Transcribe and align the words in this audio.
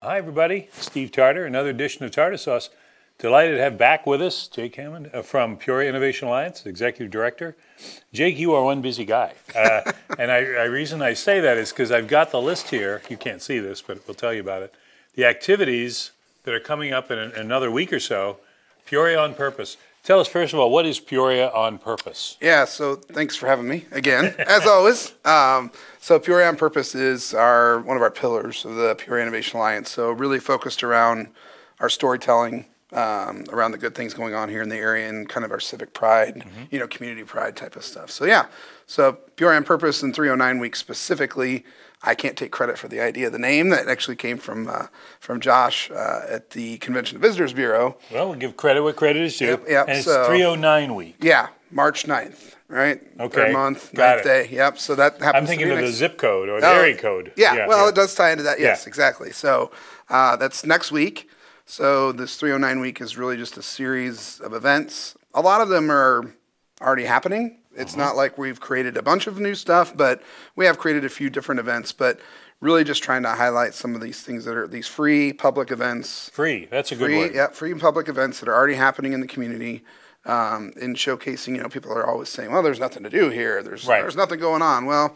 Hi, 0.00 0.18
everybody. 0.18 0.68
Steve 0.72 1.10
Tarter, 1.10 1.44
another 1.44 1.70
edition 1.70 2.04
of 2.04 2.12
Tartar 2.12 2.36
Sauce. 2.36 2.70
Delighted 3.18 3.56
to 3.56 3.62
have 3.64 3.76
back 3.76 4.06
with 4.06 4.22
us 4.22 4.46
Jake 4.46 4.76
Hammond 4.76 5.10
uh, 5.12 5.22
from 5.22 5.56
Peoria 5.56 5.88
Innovation 5.88 6.28
Alliance, 6.28 6.64
Executive 6.64 7.10
Director. 7.10 7.56
Jake, 8.12 8.38
you 8.38 8.54
are 8.54 8.62
one 8.62 8.80
busy 8.80 9.04
guy. 9.04 9.32
Uh, 9.56 9.90
and 10.18 10.30
I, 10.30 10.36
I 10.36 10.64
reason 10.66 11.02
I 11.02 11.14
say 11.14 11.40
that 11.40 11.56
is 11.56 11.70
because 11.70 11.90
I've 11.90 12.06
got 12.06 12.30
the 12.30 12.40
list 12.40 12.70
here. 12.70 13.02
You 13.10 13.16
can't 13.16 13.42
see 13.42 13.58
this, 13.58 13.82
but 13.82 14.06
we'll 14.06 14.14
tell 14.14 14.32
you 14.32 14.40
about 14.40 14.62
it. 14.62 14.72
The 15.16 15.24
activities 15.24 16.12
that 16.44 16.54
are 16.54 16.60
coming 16.60 16.92
up 16.92 17.10
in, 17.10 17.18
an- 17.18 17.32
another 17.32 17.68
week 17.68 17.92
or 17.92 17.98
so. 17.98 18.38
Peoria 18.86 19.18
on 19.18 19.34
Purpose. 19.34 19.76
Tell 20.08 20.20
us, 20.20 20.28
first 20.28 20.54
of 20.54 20.58
all, 20.58 20.70
what 20.70 20.86
is 20.86 21.00
Peoria 21.00 21.50
on 21.50 21.76
Purpose? 21.76 22.38
Yeah, 22.40 22.64
so 22.64 22.94
thanks 22.94 23.36
for 23.36 23.46
having 23.46 23.68
me 23.68 23.84
again, 23.92 24.34
as 24.38 24.66
always. 24.66 25.12
Um, 25.22 25.70
so 26.00 26.18
Peoria 26.18 26.48
on 26.48 26.56
Purpose 26.56 26.94
is 26.94 27.34
our 27.34 27.80
one 27.80 27.94
of 27.94 28.02
our 28.02 28.10
pillars 28.10 28.64
of 28.64 28.76
the 28.76 28.94
Peoria 28.94 29.24
Innovation 29.24 29.58
Alliance. 29.58 29.90
So 29.90 30.10
really 30.10 30.38
focused 30.38 30.82
around 30.82 31.28
our 31.78 31.90
storytelling, 31.90 32.64
um, 32.92 33.44
around 33.50 33.72
the 33.72 33.78
good 33.78 33.94
things 33.94 34.14
going 34.14 34.34
on 34.34 34.48
here 34.48 34.62
in 34.62 34.68
the 34.68 34.76
area, 34.76 35.08
and 35.08 35.28
kind 35.28 35.44
of 35.44 35.50
our 35.50 35.60
civic 35.60 35.92
pride, 35.92 36.44
you 36.70 36.78
know, 36.78 36.88
community 36.88 37.24
pride 37.24 37.56
type 37.56 37.76
of 37.76 37.84
stuff. 37.84 38.10
So 38.10 38.24
yeah, 38.24 38.46
so 38.86 39.12
Peoria 39.36 39.56
on 39.58 39.64
Purpose 39.64 40.02
and 40.02 40.14
309 40.14 40.58
Week 40.58 40.74
specifically. 40.76 41.64
I 42.00 42.14
can't 42.14 42.36
take 42.36 42.52
credit 42.52 42.78
for 42.78 42.86
the 42.86 43.00
idea 43.00 43.26
of 43.26 43.32
the 43.32 43.40
name. 43.40 43.70
That 43.70 43.88
actually 43.88 44.14
came 44.16 44.38
from 44.38 44.68
uh, 44.68 44.86
from 45.18 45.40
Josh 45.40 45.90
uh, 45.90 46.20
at 46.28 46.50
the 46.50 46.78
Convention 46.78 47.16
and 47.16 47.22
Visitors 47.22 47.52
Bureau. 47.52 47.96
Well, 48.12 48.28
we'll 48.30 48.38
give 48.38 48.56
credit 48.56 48.82
where 48.84 48.92
credit 48.92 49.22
is 49.22 49.36
due. 49.36 49.46
Yep, 49.46 49.64
yep, 49.68 49.88
and 49.88 49.96
it's 49.98 50.06
so- 50.06 50.26
309 50.28 50.94
week. 50.94 51.16
Yeah, 51.20 51.48
March 51.72 52.04
9th, 52.06 52.54
right? 52.68 53.02
Okay, 53.18 53.34
Third 53.34 53.52
month, 53.52 53.92
got 53.94 54.16
ninth 54.18 54.26
it. 54.26 54.48
day. 54.48 54.54
Yep. 54.56 54.78
So 54.78 54.94
that 54.94 55.14
happens. 55.20 55.34
I'm 55.34 55.46
thinking 55.46 55.70
of 55.72 55.78
the 55.78 55.90
zip 55.90 56.18
code 56.18 56.48
or 56.48 56.60
the 56.60 56.68
Oh, 56.68 56.74
area 56.80 56.96
code. 56.96 57.32
Yeah, 57.36 57.66
well, 57.66 57.88
it 57.88 57.96
does 57.96 58.14
tie 58.14 58.30
into 58.30 58.44
that. 58.44 58.60
Yes, 58.60 58.84
Yeah. 58.84 58.88
exactly. 58.88 59.32
So 59.32 59.72
uh, 60.08 60.36
that's 60.36 60.64
next 60.64 60.92
week. 60.92 61.28
So 61.70 62.12
this 62.12 62.36
309 62.36 62.80
week 62.80 62.98
is 63.02 63.18
really 63.18 63.36
just 63.36 63.58
a 63.58 63.62
series 63.62 64.40
of 64.40 64.54
events. 64.54 65.14
A 65.34 65.42
lot 65.42 65.60
of 65.60 65.68
them 65.68 65.90
are 65.90 66.34
already 66.80 67.04
happening. 67.04 67.58
It's 67.76 67.92
Uh-huh. 67.92 68.04
not 68.06 68.16
like 68.16 68.38
we've 68.38 68.58
created 68.58 68.96
a 68.96 69.02
bunch 69.02 69.26
of 69.26 69.38
new 69.38 69.54
stuff, 69.54 69.94
but 69.94 70.22
we 70.56 70.64
have 70.64 70.78
created 70.78 71.04
a 71.04 71.10
few 71.10 71.28
different 71.28 71.58
events. 71.58 71.92
But 71.92 72.20
really, 72.62 72.84
just 72.84 73.02
trying 73.02 73.22
to 73.24 73.28
highlight 73.32 73.74
some 73.74 73.94
of 73.94 74.00
these 74.00 74.22
things 74.22 74.46
that 74.46 74.56
are 74.56 74.66
these 74.66 74.88
free 74.88 75.30
public 75.34 75.70
events 75.70 76.30
Free. 76.32 76.66
That's 76.70 76.90
a 76.90 76.96
good 76.96 77.04
free, 77.04 77.18
word. 77.18 77.34
yeah, 77.34 77.48
free 77.48 77.70
and 77.70 77.80
public 77.80 78.08
events 78.08 78.40
that 78.40 78.48
are 78.48 78.54
already 78.54 78.74
happening 78.76 79.12
in 79.12 79.20
the 79.20 79.26
community, 79.28 79.84
um, 80.24 80.72
and 80.80 80.96
showcasing. 80.96 81.54
You 81.54 81.62
know, 81.62 81.68
people 81.68 81.92
are 81.92 82.06
always 82.06 82.30
saying, 82.30 82.50
"Well, 82.50 82.62
there's 82.62 82.80
nothing 82.80 83.02
to 83.02 83.10
do 83.10 83.28
here. 83.28 83.62
There's 83.62 83.86
Right. 83.86 84.00
there's 84.00 84.16
nothing 84.16 84.40
going 84.40 84.62
on." 84.62 84.86
Well, 84.86 85.14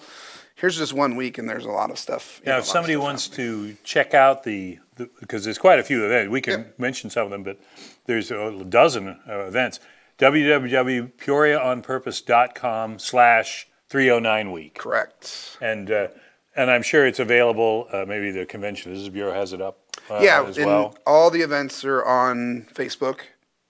here's 0.54 0.76
just 0.76 0.92
one 0.92 1.16
week, 1.16 1.38
and 1.38 1.48
there's 1.48 1.64
a 1.64 1.70
lot 1.70 1.90
of 1.90 1.98
stuff. 1.98 2.42
you 2.44 2.52
know, 2.52 2.58
if 2.58 2.66
somebody 2.66 2.92
stuff 2.92 3.02
wants 3.04 3.26
happening. 3.28 3.76
to 3.76 3.82
check 3.84 4.12
out 4.12 4.42
the- 4.44 4.78
because 5.20 5.44
there's 5.44 5.58
quite 5.58 5.78
a 5.78 5.82
few 5.82 6.04
events, 6.04 6.30
we 6.30 6.40
can 6.40 6.60
Yep. 6.60 6.78
mention 6.78 7.10
some 7.10 7.24
of 7.24 7.30
them, 7.30 7.42
but 7.42 7.58
there's 8.06 8.30
a 8.30 8.64
dozen 8.68 9.08
uh, 9.28 9.40
events. 9.46 9.80
www.peoriaonpurpose.com 10.18 12.98
slash 12.98 13.66
309 13.88 14.52
week. 14.52 14.74
correct. 14.78 15.56
And, 15.60 15.90
uh, 15.90 16.08
and 16.56 16.70
I'm 16.70 16.82
sure 16.82 17.06
it's 17.06 17.18
available, 17.18 17.88
uh, 17.92 18.04
maybe 18.06 18.30
the 18.30 18.46
Convention 18.46 18.92
Visitors 18.92 19.12
Bureau 19.12 19.32
has 19.32 19.52
it 19.52 19.60
up 19.60 19.78
uh, 20.10 20.20
yeah, 20.22 20.44
as 20.46 20.58
and 20.58 20.66
well. 20.66 20.96
all 21.06 21.30
the 21.30 21.40
events 21.42 21.84
are 21.84 22.04
on 22.04 22.66
Facebook, 22.74 23.20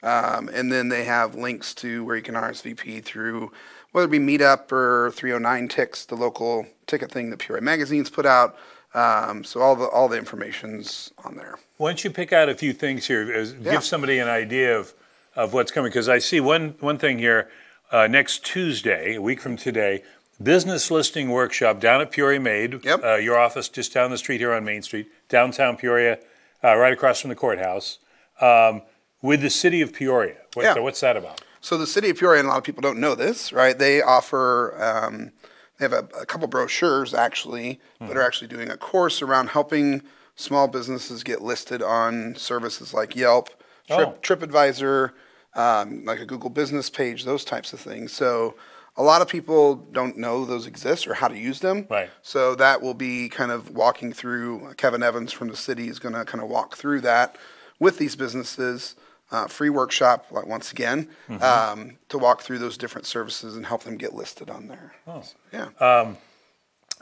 um, 0.02 0.48
and 0.52 0.72
then 0.72 0.88
they 0.88 1.04
have 1.04 1.34
links 1.34 1.74
to 1.76 2.04
where 2.04 2.16
you 2.16 2.22
can 2.22 2.34
RSVP 2.34 3.04
through 3.04 3.52
whether 3.92 4.06
it 4.06 4.10
be 4.10 4.18
Meetup 4.18 4.72
or 4.72 5.10
309 5.12 5.68
Ticks, 5.68 6.04
the 6.04 6.14
local 6.16 6.66
ticket 6.86 7.10
thing 7.12 7.30
that 7.30 7.38
Peoria 7.38 7.62
Magazine's 7.62 8.10
put 8.10 8.26
out. 8.26 8.56
Um, 8.94 9.42
so 9.44 9.60
all 9.62 9.74
the 9.74 9.86
all 9.86 10.06
the 10.08 10.18
information's 10.18 11.12
on 11.24 11.36
there. 11.36 11.58
Why 11.78 11.90
don't 11.90 12.04
you 12.04 12.10
pick 12.10 12.32
out 12.32 12.48
a 12.50 12.54
few 12.54 12.72
things 12.74 13.06
here, 13.06 13.32
as, 13.32 13.54
Yeah. 13.54 13.72
give 13.72 13.84
somebody 13.84 14.18
an 14.18 14.28
idea 14.28 14.78
of, 14.78 14.92
of 15.34 15.54
what's 15.54 15.72
coming? 15.72 15.90
Because 15.90 16.08
I 16.10 16.18
see 16.18 16.40
one, 16.40 16.74
one 16.80 16.98
thing 16.98 17.18
here, 17.18 17.48
uh, 17.90 18.06
next 18.06 18.44
Tuesday, 18.44 19.14
a 19.14 19.22
week 19.22 19.40
from 19.40 19.56
today, 19.56 20.02
business 20.42 20.90
listing 20.90 21.30
workshop 21.30 21.80
down 21.80 22.02
at 22.02 22.10
Peoria 22.10 22.38
Made. 22.40 22.84
Yep. 22.84 23.02
Uh, 23.02 23.14
your 23.14 23.38
office 23.38 23.68
just 23.70 23.94
down 23.94 24.10
the 24.10 24.18
street 24.18 24.40
here 24.40 24.52
on 24.52 24.62
Main 24.64 24.82
Street, 24.82 25.10
downtown 25.30 25.76
Peoria, 25.78 26.18
uh, 26.62 26.76
right 26.76 26.92
across 26.92 27.20
from 27.20 27.30
the 27.30 27.34
courthouse, 27.36 27.98
um, 28.42 28.82
with 29.22 29.40
the 29.40 29.50
city 29.50 29.80
of 29.80 29.94
Peoria. 29.94 30.36
What, 30.52 30.64
Yeah. 30.64 30.78
What's 30.80 31.00
that 31.00 31.16
about? 31.16 31.40
So 31.62 31.78
the 31.78 31.86
city 31.86 32.10
of 32.10 32.18
Peoria, 32.18 32.40
and 32.40 32.46
a 32.48 32.50
lot 32.50 32.58
of 32.58 32.64
people 32.64 32.82
don't 32.82 32.98
know 32.98 33.14
this, 33.14 33.52
right? 33.52 33.78
They 33.78 34.02
offer, 34.02 34.74
um, 34.82 35.30
they 35.78 35.84
have 35.84 35.92
a, 35.92 36.08
a 36.20 36.26
couple 36.26 36.48
brochures 36.48 37.14
actually 37.14 37.80
that 38.00 38.16
are 38.16 38.22
actually 38.22 38.48
doing 38.48 38.68
a 38.68 38.76
course 38.76 39.22
around 39.22 39.50
helping 39.50 40.02
small 40.34 40.66
businesses 40.66 41.22
get 41.22 41.40
listed 41.40 41.80
on 41.80 42.34
services 42.36 42.92
like 42.92 43.14
Yelp, 43.16 43.48
Trip, 43.86 44.08
Oh. 44.08 44.18
TripAdvisor, 44.22 45.12
um, 45.54 46.04
like 46.04 46.18
a 46.20 46.26
Google 46.26 46.50
Business 46.50 46.90
page, 46.90 47.24
those 47.24 47.44
types 47.44 47.72
of 47.72 47.78
things. 47.80 48.12
So 48.12 48.56
a 48.96 49.02
lot 49.04 49.22
of 49.22 49.28
people 49.28 49.76
don't 49.76 50.18
know 50.18 50.44
those 50.44 50.66
exist 50.66 51.06
or 51.06 51.14
how 51.14 51.28
to 51.28 51.38
use 51.38 51.60
them. 51.60 51.86
Right. 51.88 52.10
So 52.22 52.54
that 52.56 52.82
will 52.82 52.94
be 52.94 53.28
kind 53.28 53.52
of 53.52 53.70
walking 53.70 54.12
through. 54.12 54.74
Kevin 54.76 55.02
Evans 55.02 55.30
from 55.32 55.48
the 55.48 55.56
city 55.56 55.88
is 55.88 56.00
going 56.00 56.14
to 56.14 56.24
kind 56.24 56.42
of 56.42 56.50
walk 56.50 56.76
through 56.76 57.02
that 57.02 57.36
with 57.78 57.98
these 57.98 58.16
businesses. 58.16 58.96
Uh, 59.32 59.46
free 59.46 59.70
workshop 59.70 60.26
like, 60.30 60.46
once 60.46 60.70
again 60.72 61.08
um, 61.40 61.96
to 62.10 62.18
walk 62.18 62.42
through 62.42 62.58
those 62.58 62.76
different 62.76 63.06
services 63.06 63.56
and 63.56 63.64
help 63.64 63.82
them 63.82 63.96
get 63.96 64.12
listed 64.14 64.50
on 64.50 64.68
there. 64.68 64.92
So, 65.06 65.22
yeah. 65.52 66.14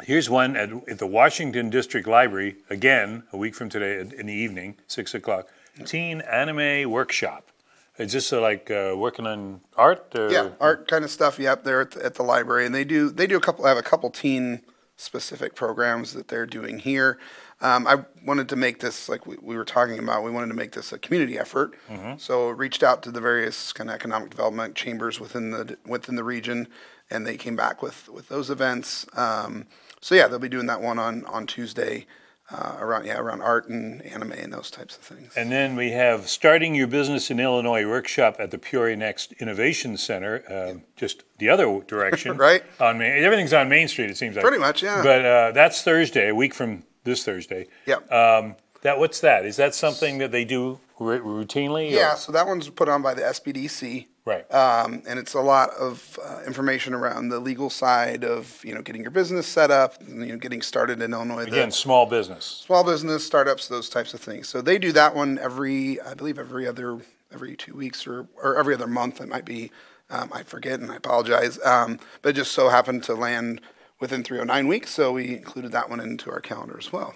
Here's 0.04 0.30
one 0.30 0.56
at, 0.56 0.70
at 0.88 0.98
the 0.98 1.06
Washington 1.06 1.70
District 1.70 2.06
Library, 2.06 2.56
again, 2.70 3.24
a 3.32 3.36
week 3.36 3.54
from 3.54 3.68
today 3.68 4.00
in 4.16 4.26
the 4.26 4.32
evening, 4.32 4.76
6 4.86 5.14
o'clock. 5.14 5.48
Teen 5.84 6.20
Anime 6.22 6.90
Workshop. 6.90 7.50
Is 7.98 8.12
this 8.12 8.32
uh, 8.32 8.40
like 8.40 8.70
uh, 8.70 8.94
working 8.96 9.26
on 9.26 9.60
art? 9.76 10.06
Or? 10.18 10.30
yeah, 10.30 10.50
art 10.58 10.88
kind 10.88 11.04
of 11.04 11.10
stuff. 11.10 11.38
Yep, 11.38 11.64
there 11.64 11.82
at 11.82 11.90
the, 11.90 12.04
at 12.04 12.14
the 12.14 12.22
library, 12.22 12.64
and 12.64 12.74
they 12.74 12.84
do 12.84 13.10
they 13.10 13.26
do 13.26 13.36
a 13.36 13.40
couple 13.40 13.66
have 13.66 13.76
a 13.76 13.82
couple 13.82 14.08
teen 14.08 14.62
specific 14.96 15.54
programs 15.54 16.14
that 16.14 16.28
they're 16.28 16.46
doing 16.46 16.78
here. 16.78 17.18
Um, 17.62 17.86
I 17.86 18.04
wanted 18.24 18.48
to 18.48 18.56
make 18.56 18.80
this 18.80 19.08
like 19.08 19.26
we, 19.26 19.36
we 19.40 19.56
were 19.56 19.64
talking 19.64 19.98
about. 19.98 20.24
We 20.24 20.30
wanted 20.30 20.48
to 20.48 20.54
make 20.54 20.72
this 20.72 20.92
a 20.92 20.98
community 20.98 21.38
effort. 21.38 21.74
So 22.18 22.48
reached 22.48 22.82
out 22.82 23.02
to 23.02 23.10
the 23.10 23.20
various 23.20 23.72
kind 23.72 23.90
of 23.90 23.94
economic 23.96 24.30
development 24.30 24.74
chambers 24.74 25.20
within 25.20 25.50
the 25.50 25.76
within 25.86 26.16
the 26.16 26.24
region, 26.24 26.68
and 27.10 27.26
they 27.26 27.36
came 27.36 27.56
back 27.56 27.82
with 27.82 28.08
with 28.08 28.28
those 28.28 28.48
events. 28.50 29.06
Um, 29.16 29.66
so 30.00 30.14
yeah, 30.14 30.26
they'll 30.26 30.38
be 30.38 30.48
doing 30.48 30.66
that 30.66 30.80
one 30.80 30.98
on 30.98 31.26
on 31.26 31.46
Tuesday 31.46 32.06
uh, 32.50 32.76
around 32.80 33.04
yeah 33.04 33.18
around 33.18 33.42
art 33.42 33.68
and 33.68 34.00
anime 34.02 34.32
and 34.32 34.52
those 34.52 34.70
types 34.70 34.96
of 34.96 35.02
things. 35.02 35.34
And 35.36 35.52
then 35.52 35.76
we 35.76 35.90
have 35.90 36.28
Starting 36.28 36.74
Your 36.74 36.86
Business 36.86 37.30
in 37.30 37.38
Illinois 37.38 37.86
workshop 37.86 38.36
at 38.38 38.50
the 38.50 38.58
Peoria 38.58 38.96
Next 38.96 39.32
Innovation 39.34 39.96
Center, 39.98 40.42
uh, 40.48 40.80
just 40.96 41.24
the 41.38 41.48
other 41.50 41.80
direction. 41.86 42.36
Right. 42.40 42.62
On 42.80 42.96
Main, 42.96 43.22
everything's 43.22 43.52
on 43.52 43.68
Main 43.68 43.86
Street, 43.88 44.08
it 44.08 44.16
seems 44.16 44.34
like. 44.34 44.42
Pretty 44.42 44.58
much, 44.58 44.82
yeah. 44.82 45.02
But 45.02 45.24
uh, 45.26 45.52
that's 45.52 45.82
Thursday, 45.82 46.28
a 46.28 46.34
week 46.34 46.54
from 46.54 46.84
this 47.04 47.24
Thursday. 47.24 47.66
Yep. 47.86 48.10
Um, 48.12 48.56
that 48.82 48.98
what's 48.98 49.20
that? 49.20 49.44
Is 49.44 49.56
that 49.56 49.74
something 49.74 50.18
that 50.18 50.32
they 50.32 50.44
do 50.44 50.80
r- 50.98 51.18
routinely? 51.18 51.88
or- 51.90 51.94
yeah, 51.94 52.14
so 52.14 52.32
that 52.32 52.46
one's 52.46 52.68
put 52.68 52.88
on 52.88 53.02
by 53.02 53.14
the 53.14 53.22
SBDC. 53.22 54.06
Right. 54.26 54.48
um, 54.54 55.02
and 55.08 55.18
it's 55.18 55.34
a 55.34 55.40
lot 55.40 55.70
of 55.70 56.18
uh, 56.24 56.42
information 56.46 56.92
around 56.94 57.30
the 57.30 57.40
legal 57.40 57.68
side 57.70 58.22
of 58.22 58.60
you 58.64 58.74
know 58.74 58.82
getting 58.82 59.02
your 59.02 59.10
business 59.10 59.46
set 59.46 59.70
up, 59.70 59.94
you 60.06 60.26
know 60.26 60.36
getting 60.36 60.62
started 60.62 61.00
in 61.02 61.12
Illinois. 61.12 61.46
the 61.46 61.52
Again, 61.52 61.70
small 61.72 62.06
business. 62.06 62.44
small 62.66 62.84
business 62.84 63.26
startups, 63.26 63.66
those 63.68 63.88
types 63.88 64.14
of 64.14 64.20
things. 64.20 64.46
So 64.48 64.60
they 64.60 64.78
do 64.78 64.92
that 64.92 65.16
one 65.16 65.38
every, 65.38 66.00
I 66.02 66.14
believe 66.14 66.38
every 66.38 66.66
other 66.68 66.98
every 67.32 67.56
two 67.56 67.74
weeks 67.74 68.06
or 68.06 68.28
or 68.40 68.56
every 68.58 68.74
other 68.74 68.86
month. 68.86 69.20
It 69.20 69.28
might 69.28 69.46
be, 69.46 69.72
um, 70.10 70.30
I 70.32 70.42
forget 70.42 70.78
and 70.80 70.92
I 70.92 70.96
apologize. 70.96 71.58
Um, 71.64 71.98
but 72.22 72.28
it 72.30 72.32
just 72.34 72.52
so 72.52 72.68
happened 72.68 73.02
to 73.04 73.14
land 73.14 73.60
within 74.00 74.24
309 74.24 74.66
weeks, 74.66 74.90
so 74.90 75.12
we 75.12 75.36
included 75.36 75.72
that 75.72 75.88
one 75.90 76.00
into 76.00 76.30
our 76.30 76.40
calendar 76.40 76.76
as 76.78 76.92
well. 76.92 77.14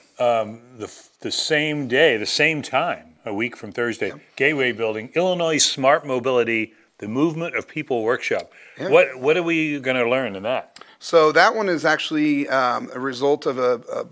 the, 0.77 0.93
the 1.21 1.33
same 1.33 1.89
day, 1.89 2.17
the 2.17 2.27
same 2.27 2.62
time, 2.62 3.14
a 3.25 3.32
week 3.32 3.56
from 3.56 3.73
Thursday, 3.73 4.12
Gateway 4.37 4.73
Building, 4.73 5.11
Illinois 5.14 5.58
Smart 5.58 6.06
Mobility, 6.06 6.75
the 6.99 7.08
Movement 7.08 7.56
of 7.56 7.67
People 7.67 8.03
Workshop. 8.03 8.53
What 8.79 9.19
what 9.19 9.37
are 9.37 9.43
we 9.43 9.81
going 9.81 9.97
to 9.97 10.08
learn 10.08 10.37
in 10.37 10.43
that? 10.44 10.82
So 10.99 11.32
that 11.32 11.55
one 11.56 11.69
is 11.69 11.85
actually 11.85 12.49
um, 12.49 12.91
a 12.94 13.00
result 13.00 13.47
of 13.47 13.58
a, 13.58 13.82
a, 13.93 14.06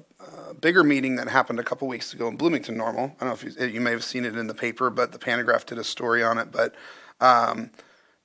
a 0.50 0.54
bigger 0.54 0.82
meeting 0.82 1.16
that 1.16 1.28
happened 1.28 1.58
a 1.58 1.62
couple 1.62 1.88
weeks 1.88 2.12
ago 2.12 2.28
in 2.28 2.36
Bloomington 2.36 2.76
Normal. 2.76 3.16
I 3.20 3.24
don't 3.24 3.28
know 3.28 3.48
if 3.50 3.58
you, 3.58 3.66
you 3.66 3.80
may 3.80 3.92
have 3.92 4.04
seen 4.04 4.24
it 4.24 4.36
in 4.36 4.46
the 4.46 4.54
paper, 4.54 4.90
but 4.90 5.12
the 5.12 5.18
Pantagraph 5.18 5.64
did 5.64 5.78
a 5.78 5.84
story 5.84 6.22
on 6.22 6.38
it. 6.38 6.50
But 6.50 6.74
um, 7.20 7.70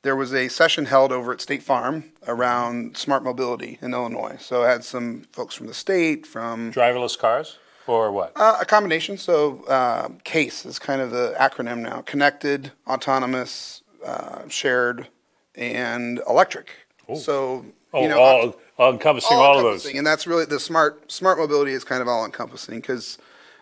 there 0.07 0.15
was 0.15 0.33
a 0.33 0.47
session 0.47 0.85
held 0.85 1.11
over 1.11 1.33
at 1.33 1.41
State 1.41 1.61
Farm 1.61 2.05
around 2.25 2.95
smart 2.95 3.25
mobility 3.25 3.77
in 3.81 3.93
Illinois. 3.93 4.37
So 4.39 4.63
I 4.63 4.69
had 4.71 4.85
some 4.85 5.23
folks 5.33 5.53
from 5.53 5.67
the 5.67 5.73
state, 5.73 6.25
from 6.25 6.71
Driverless 6.71 7.19
cars 7.19 7.57
or 7.87 8.13
what? 8.13 8.31
uh, 8.37 8.57
a 8.61 8.65
combination. 8.65 9.17
So 9.17 9.65
uh, 9.65 10.07
CASE 10.23 10.65
is 10.65 10.79
kind 10.79 11.01
of 11.01 11.11
the 11.11 11.35
acronym 11.37 11.79
now: 11.79 12.03
connected, 12.03 12.71
autonomous, 12.87 13.81
uh, 14.05 14.47
shared, 14.47 15.09
and 15.55 16.21
electric. 16.25 16.69
So 17.15 17.65
oh, 17.91 18.01
you 18.01 18.07
know, 18.07 18.21
all, 18.21 18.55
all 18.77 18.93
encompassing 18.93 19.35
all, 19.35 19.57
of 19.57 19.63
those. 19.63 19.93
and 19.93 20.07
that's 20.07 20.25
really 20.25 20.45
the 20.45 20.59
smart 20.59 21.11
smart 21.11 21.37
mobility 21.37 21.73
is 21.73 21.83
kind 21.83 22.01
of 22.01 22.07
all 22.07 22.23
encompassing 22.23 22.79
because 22.79 23.17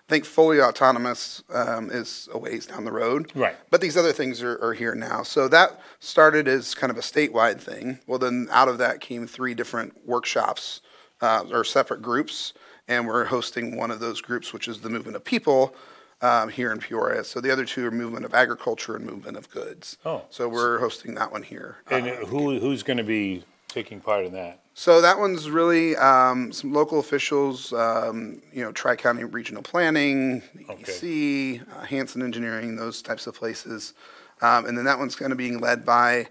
I 0.08 0.12
think 0.12 0.26
fully 0.26 0.62
autonomous 0.62 1.42
um, 1.52 1.90
is 1.90 2.30
a 2.32 2.38
ways 2.38 2.68
down 2.68 2.86
the 2.86 2.92
road. 2.92 3.32
Right. 3.34 3.56
But 3.72 3.82
these 3.82 3.98
other 3.98 4.14
things 4.14 4.44
are, 4.44 4.64
are 4.64 4.74
here 4.74 4.94
now. 4.94 5.24
So 5.24 5.48
that 5.48 5.80
started 6.00 6.48
as 6.48 6.76
kind 6.76 6.92
of 6.92 6.98
a 6.98 7.02
statewide 7.02 7.60
thing. 7.60 8.00
Well, 8.06 8.20
then 8.20 8.48
out 8.52 8.68
of 8.68 8.78
that 8.78 9.02
came 9.02 9.26
three 9.26 9.56
different 9.56 10.06
workshops 10.06 10.82
uh, 11.22 11.46
or 11.52 11.64
separate 11.64 12.04
groups, 12.04 12.54
and 12.88 13.08
we're 13.08 13.26
hosting 13.26 13.78
one 13.78 13.90
of 13.90 14.00
those 14.00 14.22
groups, 14.22 14.54
which 14.54 14.68
is 14.68 14.82
the 14.82 14.90
movement 14.90 15.16
of 15.16 15.24
people. 15.24 15.76
Um, 16.22 16.48
here 16.48 16.72
in 16.72 16.80
Peoria. 16.80 17.26
So 17.26 17.42
the 17.42 17.52
other 17.52 17.66
two 17.66 17.86
are 17.86 17.92
movement 17.92 18.24
of 18.24 18.34
agriculture 18.34 18.96
and 18.96 19.06
movement 19.06 19.36
of 19.36 19.50
goods. 19.52 19.98
Oh. 20.06 20.24
So 20.30 20.48
we're 20.48 20.80
hosting 20.80 21.14
that 21.16 21.30
one 21.30 21.44
here. 21.44 21.76
And 21.92 22.08
who, 22.08 22.58
who's 22.58 22.84
going 22.84 22.98
to 22.98 23.04
be 23.04 23.44
taking 23.68 24.00
part 24.00 24.26
in 24.26 24.32
that? 24.32 24.62
So 24.78 25.00
that 25.00 25.18
one's 25.20 25.50
really 25.50 25.96
um, 25.96 26.52
some 26.52 26.74
local 26.74 27.00
officials, 27.00 27.72
um, 27.72 28.42
you 28.52 28.62
know, 28.62 28.72
Tri 28.74 28.98
County 28.98 29.24
Regional 29.24 29.64
Planning. 29.64 30.42
EDC, 30.70 31.62
uh, 31.76 31.86
Hanson 31.86 32.22
Engineering, 32.22 32.76
those 32.76 33.02
types 33.02 33.26
of 33.26 33.34
places. 33.36 33.94
Um, 34.42 34.66
and 34.66 34.78
then 34.78 34.84
that 34.84 35.00
one's 35.00 35.16
kind 35.16 35.32
of 35.32 35.38
being 35.38 35.60
led 35.62 35.86
by 35.86 36.28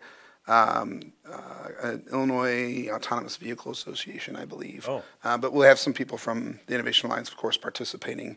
um, 0.46 1.12
uh, 1.26 1.68
an 1.82 2.04
Illinois 2.12 2.88
Autonomous 2.90 3.38
Vehicle 3.38 3.72
Association, 3.72 4.36
I 4.36 4.44
believe. 4.44 4.86
Oh. 4.88 5.02
Uh, 5.24 5.38
but 5.38 5.54
we'll 5.54 5.66
have 5.66 5.78
some 5.78 5.94
people 5.94 6.18
from 6.18 6.60
the 6.66 6.74
Innovation 6.74 7.08
Alliance, 7.08 7.30
of 7.30 7.38
course, 7.38 7.56
participating 7.56 8.36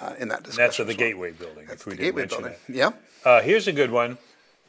uh, 0.00 0.14
in 0.20 0.28
that 0.28 0.44
discussion. 0.44 0.64
that's 0.64 0.78
at 0.80 0.86
the 0.86 0.92
as 0.92 0.98
well. 0.98 1.08
Gateway 1.08 1.32
Building, 1.32 1.66
if 1.68 1.84
we 1.84 1.90
The 1.92 1.96
did 1.96 2.04
Gateway 2.04 2.22
mention 2.22 2.38
Building. 2.42 2.58
that. 2.68 2.74
Yeah. 2.76 2.90
Uh, 3.24 3.42
here's 3.42 3.66
a 3.66 3.72
good 3.72 3.90
one. 3.90 4.18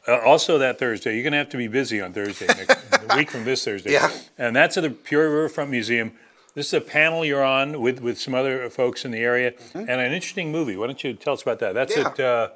Uh, 0.08 0.18
also 0.20 0.58
that 0.58 0.78
Thursday, 0.78 1.14
you're 1.14 1.22
going 1.22 1.32
to 1.32 1.38
have 1.38 1.50
to 1.50 1.56
be 1.56 1.68
busy 1.68 2.00
on 2.00 2.12
Thursday, 2.12 2.46
next, 2.46 2.70
a 3.10 3.16
week 3.16 3.30
from 3.30 3.44
this 3.44 3.64
Thursday. 3.64 3.92
Yeah. 3.92 4.10
And 4.38 4.56
that's 4.56 4.76
at 4.76 4.82
the 4.82 4.90
Peoria 4.90 5.28
Riverfront 5.30 5.70
Museum. 5.70 6.12
This 6.54 6.66
is 6.68 6.74
a 6.74 6.80
panel 6.80 7.24
you're 7.24 7.44
on 7.44 7.80
with, 7.80 8.00
with 8.00 8.18
some 8.18 8.34
other 8.34 8.68
folks 8.70 9.04
in 9.04 9.10
the 9.12 9.18
area 9.18 9.52
and 9.74 9.88
an 9.88 10.12
interesting 10.12 10.50
movie. 10.50 10.76
Why 10.76 10.86
don't 10.86 11.02
you 11.04 11.12
tell 11.14 11.34
us 11.34 11.42
about 11.42 11.58
that? 11.60 11.74
That's 11.74 11.96
Yeah. 11.96 12.08
at 12.08 12.20
uh, 12.20 12.48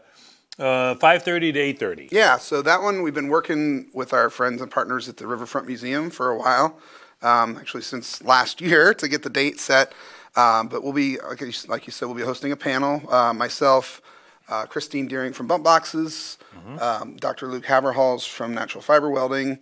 uh, 0.58 0.94
5.30 0.96 1.52
to 1.52 1.84
8.30. 1.86 2.08
Yeah, 2.10 2.38
so 2.38 2.60
that 2.62 2.82
one 2.82 3.02
we've 3.02 3.14
been 3.14 3.28
working 3.28 3.86
with 3.92 4.12
our 4.12 4.30
friends 4.30 4.60
and 4.62 4.70
partners 4.70 5.08
at 5.08 5.18
the 5.18 5.26
Riverfront 5.26 5.66
Museum 5.66 6.10
for 6.10 6.30
a 6.30 6.36
while, 6.38 6.78
um, 7.22 7.56
actually 7.56 7.82
since 7.82 8.22
last 8.22 8.60
year 8.60 8.94
to 9.00 9.06
get 9.08 9.22
the 9.22 9.30
date 9.30 9.60
set. 9.60 9.92
Um, 10.36 10.66
but 10.68 10.82
we'll 10.82 10.92
be, 10.92 11.18
like 11.20 11.40
you, 11.40 11.52
like 11.68 11.86
you 11.86 11.92
said, 11.92 12.06
we'll 12.06 12.16
be 12.16 12.22
hosting 12.24 12.50
a 12.50 12.56
panel. 12.56 13.02
Uh, 13.12 13.32
myself, 13.32 14.02
uh, 14.48 14.66
Christine 14.66 15.06
Deering 15.08 15.32
from 15.32 15.46
Bump 15.46 15.64
Boxes, 15.64 16.38
um, 16.80 17.16
Dr. 17.16 17.48
Luke 17.48 17.64
Haverhals 17.64 18.28
from 18.28 18.54
Natural 18.54 18.82
Fiber 18.82 19.10
Welding, 19.10 19.58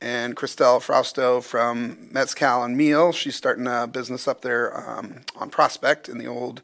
and 0.00 0.36
Christelle 0.36 0.80
Frausto 0.80 1.40
from 1.42 2.08
Mezcal 2.12 2.62
and 2.64 2.76
Meal. 2.76 3.12
She's 3.12 3.34
starting 3.36 3.66
a 3.66 3.86
business 3.86 4.28
up 4.28 4.42
there 4.42 4.76
um, 4.78 5.22
on 5.36 5.48
Prospect 5.50 6.08
in 6.08 6.18
the 6.18 6.26
old 6.26 6.60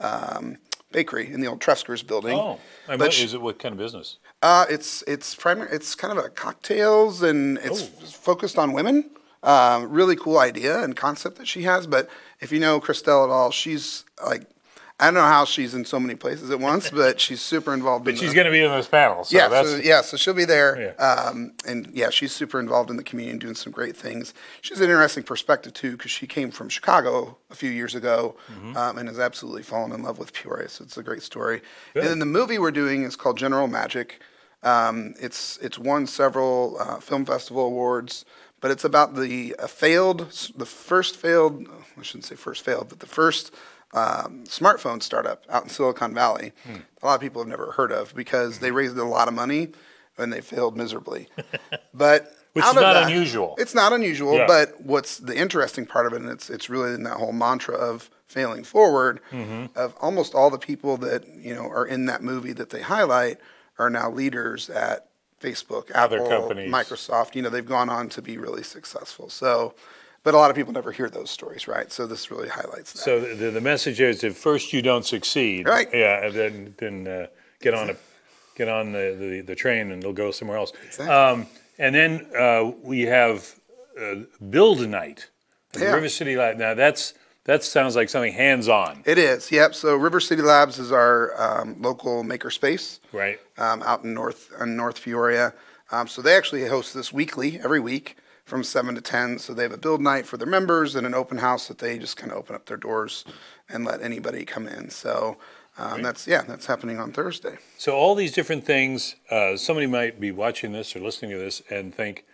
um, 0.00 0.56
bakery 0.90 1.32
in 1.32 1.40
the 1.40 1.46
old 1.46 1.60
Trefzger's 1.60 2.02
building. 2.02 2.38
Oh, 2.38 2.58
and 2.88 2.98
But 2.98 3.06
what, 3.06 3.12
sh- 3.12 3.22
is 3.24 3.34
it 3.34 3.40
what 3.40 3.58
kind 3.58 3.72
of 3.72 3.78
business? 3.78 4.16
uh, 4.42 4.66
it's 4.68 5.02
it's 5.06 5.34
primary. 5.36 5.68
It's 5.72 5.94
kind 5.94 6.16
of 6.18 6.24
a 6.24 6.28
cocktails, 6.28 7.22
and 7.22 7.58
it's 7.58 7.82
Oh. 7.82 7.86
focused 8.06 8.58
on 8.58 8.72
women. 8.72 9.10
Um, 9.44 9.90
really 9.90 10.14
cool 10.14 10.38
idea 10.38 10.82
and 10.84 10.96
concept 10.96 11.36
that 11.38 11.48
she 11.48 11.62
has. 11.62 11.86
But 11.88 12.08
if 12.40 12.52
you 12.52 12.60
know 12.60 12.80
Christelle 12.80 13.24
at 13.24 13.30
all, 13.30 13.50
she's 13.50 14.04
like, 14.24 14.46
I 15.00 15.06
don't 15.06 15.14
know 15.14 15.22
how 15.22 15.44
she's 15.44 15.74
in 15.74 15.84
so 15.84 15.98
many 15.98 16.14
places 16.14 16.50
at 16.50 16.60
once, 16.60 16.90
but 17.02 17.20
she's 17.20 17.40
super 17.40 17.74
involved. 17.74 18.06
in 18.06 18.14
But 18.14 18.20
she's 18.20 18.34
going 18.34 18.44
to 18.44 18.50
be 18.52 18.60
in 18.60 18.70
those 18.70 18.86
panels. 18.86 19.30
So 19.30 19.36
yeah, 19.36 19.48
that's, 19.48 19.70
so, 19.70 19.76
yeah, 19.78 20.00
so 20.02 20.16
she'll 20.16 20.34
be 20.34 20.44
there, 20.44 20.94
Yeah. 20.98 21.04
um, 21.04 21.52
and 21.66 21.90
yeah, 21.92 22.10
she's 22.10 22.32
super 22.32 22.60
involved 22.60 22.88
in 22.90 22.96
the 22.96 23.02
community 23.02 23.32
and 23.32 23.40
doing 23.40 23.54
some 23.54 23.72
great 23.72 23.96
things. 23.96 24.32
She's 24.60 24.78
an 24.80 24.84
interesting 24.90 25.24
perspective 25.24 25.72
too, 25.72 25.92
because 25.92 26.10
she 26.10 26.26
came 26.26 26.50
from 26.50 26.68
Chicago 26.68 27.38
a 27.50 27.54
few 27.54 27.70
years 27.70 27.94
ago, 27.94 28.36
Mm-hmm. 28.52 28.76
um, 28.76 28.98
and 28.98 29.08
has 29.08 29.18
absolutely 29.18 29.62
fallen 29.62 29.92
in 29.92 30.02
love 30.02 30.18
with 30.18 30.32
Peoria. 30.32 30.68
So 30.68 30.84
it's 30.84 30.96
a 30.96 31.02
great 31.02 31.22
story. 31.22 31.62
And 31.94 32.04
then 32.06 32.18
the 32.20 32.26
movie 32.26 32.58
we're 32.58 32.70
doing 32.70 33.02
is 33.02 33.16
called 33.16 33.38
General 33.38 33.66
Magic. 33.66 34.20
Um, 34.62 35.14
it's 35.18 35.58
it's 35.60 35.78
won 35.78 36.06
several 36.06 36.76
uh, 36.78 37.00
film 37.00 37.24
festival 37.24 37.64
awards, 37.66 38.24
but 38.60 38.70
it's 38.70 38.84
about 38.84 39.16
the 39.16 39.56
uh, 39.58 39.66
failed, 39.66 40.30
the 40.56 40.66
first 40.66 41.16
failed, 41.16 41.66
I 41.98 42.02
shouldn't 42.02 42.26
say 42.26 42.36
first 42.36 42.64
failed, 42.64 42.88
but 42.88 43.00
the 43.00 43.06
first 43.06 43.52
um, 43.92 44.44
smartphone 44.44 45.02
startup 45.02 45.44
out 45.50 45.64
in 45.64 45.68
Silicon 45.68 46.14
Valley. 46.14 46.52
A 47.02 47.06
lot 47.06 47.14
of 47.16 47.20
people 47.20 47.42
have 47.42 47.48
never 47.48 47.72
heard 47.72 47.92
of 47.92 48.14
because 48.14 48.58
they 48.60 48.70
raised 48.70 48.96
a 48.96 49.04
lot 49.04 49.28
of 49.28 49.34
money 49.34 49.68
and 50.18 50.32
they 50.32 50.40
failed 50.40 50.76
miserably. 50.76 51.28
But 51.94 52.34
Which 52.54 52.64
is 52.64 52.74
not 52.74 52.80
that- 52.94 53.04
unusual. 53.10 53.54
It's 53.58 53.74
not 53.74 53.92
unusual, 53.92 54.34
Yeah. 54.36 54.46
but 54.46 54.80
what's 54.80 55.18
the 55.18 55.36
interesting 55.36 55.86
part 55.86 56.06
of 56.06 56.12
it, 56.14 56.22
and 56.22 56.30
it's 56.30 56.48
it's 56.50 56.68
really 56.70 56.94
in 56.94 57.02
that 57.04 57.18
whole 57.18 57.32
mantra 57.32 57.74
of 57.74 58.10
failing 58.26 58.64
forward, 58.64 59.20
Mm-hmm. 59.30 59.66
of 59.76 59.94
almost 60.00 60.34
all 60.34 60.48
the 60.50 60.58
people 60.58 60.96
that 60.98 61.26
you 61.28 61.54
know 61.54 61.66
are 61.68 61.86
in 61.86 62.06
that 62.06 62.22
movie 62.22 62.52
that 62.54 62.70
they 62.70 62.80
highlight 62.82 63.38
are 63.78 63.90
now 63.90 64.10
leaders 64.10 64.70
at 64.70 65.08
Facebook, 65.40 65.90
Other 65.94 66.18
Apple, 66.24 66.28
companies. 66.48 66.72
Microsoft. 66.72 67.34
You 67.34 67.42
know, 67.42 67.50
they've 67.50 67.66
gone 67.66 67.88
on 67.90 68.08
to 68.10 68.22
be 68.22 68.38
really 68.38 68.62
successful. 68.62 69.28
So, 69.28 69.74
but 70.24 70.34
a 70.34 70.36
lot 70.36 70.50
of 70.50 70.56
people 70.56 70.72
never 70.72 70.92
hear 70.92 71.08
those 71.10 71.30
stories, 71.30 71.66
right? 71.68 71.90
So 71.92 72.06
this 72.06 72.30
really 72.30 72.48
highlights 72.48 72.92
that. 72.92 72.98
So 73.00 73.20
the, 73.20 73.50
the 73.50 73.60
message 73.60 74.00
is 74.00 74.22
if 74.24 74.36
first 74.36 74.72
you 74.72 74.82
don't 74.82 75.04
succeed, 75.04 75.66
Right. 75.66 75.88
Yeah, 75.92 76.26
and 76.26 76.34
then 76.34 76.74
then 76.78 77.08
uh, 77.08 77.26
get 77.60 77.74
on 77.74 77.90
a 77.90 77.96
get 78.54 78.68
on 78.68 78.92
the, 78.92 79.16
the, 79.18 79.40
the 79.40 79.54
train 79.54 79.90
and 79.92 80.02
they'll 80.02 80.12
go 80.12 80.30
somewhere 80.30 80.58
else. 80.58 80.72
Exactly. 80.86 81.08
Um, 81.14 81.46
and 81.78 81.94
then 81.94 82.26
uh, 82.38 82.70
we 82.82 83.02
have 83.02 83.54
uh, 84.00 84.14
build 84.50 84.86
night, 84.88 85.30
Yeah. 85.78 85.92
River 85.94 86.08
City 86.08 86.36
Lab. 86.36 86.56
Now 86.58 86.74
that's 86.74 87.14
that 87.44 87.64
sounds 87.64 87.96
like 87.96 88.08
something 88.08 88.32
hands 88.34 88.68
on, 88.68 89.02
It 89.04 89.18
is, 89.18 89.50
yep. 89.50 89.74
So 89.74 89.96
River 89.96 90.20
City 90.20 90.42
Labs 90.42 90.78
is 90.78 90.92
our 90.92 91.32
um, 91.42 91.82
local 91.82 92.22
makerspace 92.22 93.00
right? 93.12 93.40
um, 93.58 93.82
out 93.82 94.04
in 94.04 94.14
North 94.14 94.50
in 94.60 94.76
North 94.76 95.02
Peoria. 95.02 95.52
Um, 95.90 96.06
so 96.08 96.22
they 96.22 96.36
actually 96.36 96.66
host 96.68 96.94
this 96.94 97.12
weekly, 97.12 97.58
every 97.58 97.80
week 97.80 98.16
from 98.52 98.62
seven 98.62 98.94
to 98.94 99.00
ten. 99.00 99.38
So 99.38 99.54
they 99.54 99.62
have 99.62 99.72
a 99.72 99.78
build 99.78 100.02
night 100.02 100.26
for 100.26 100.36
their 100.36 100.46
members 100.46 100.94
and 100.94 101.06
an 101.06 101.14
open 101.14 101.38
house 101.38 101.68
that 101.68 101.78
they 101.78 101.98
just 101.98 102.18
kind 102.18 102.30
of 102.30 102.36
open 102.36 102.54
up 102.54 102.66
their 102.66 102.76
doors 102.76 103.24
and 103.66 103.82
let 103.82 104.02
anybody 104.02 104.44
come 104.44 104.68
in. 104.68 104.90
So 104.90 105.38
um, 105.78 106.02
that's 106.02 106.26
yeah, 106.26 106.42
that's 106.42 106.66
happening 106.66 106.98
on 106.98 107.12
Thursday. 107.12 107.56
So 107.78 107.96
all 107.96 108.14
these 108.14 108.30
different 108.30 108.66
things. 108.66 109.16
Uh, 109.30 109.56
somebody 109.56 109.86
might 109.86 110.20
be 110.20 110.30
watching 110.32 110.72
this 110.72 110.94
or 110.94 111.00
listening 111.00 111.30
to 111.30 111.38
this 111.38 111.62
and 111.70 111.94
think, 111.94 112.26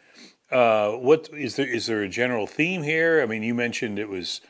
uh, 0.50 0.91
"What 0.91 1.29
is 1.32 1.55
there? 1.55 1.69
Is 1.69 1.87
there 1.87 2.03
a 2.03 2.09
general 2.09 2.49
theme 2.49 2.82
here?" 2.82 3.23
I 3.23 3.26
mean, 3.26 3.44
you 3.44 3.55
mentioned 3.55 4.00
it 4.00 4.09
was, 4.09 4.41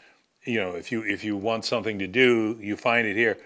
you 0.46 0.58
know, 0.58 0.70
if 0.70 0.90
you 0.90 1.02
if 1.02 1.22
you 1.22 1.36
want 1.36 1.66
something 1.66 1.98
to 1.98 2.06
do, 2.06 2.58
you 2.62 2.78
find 2.78 3.06
it 3.06 3.14
here. 3.14 3.36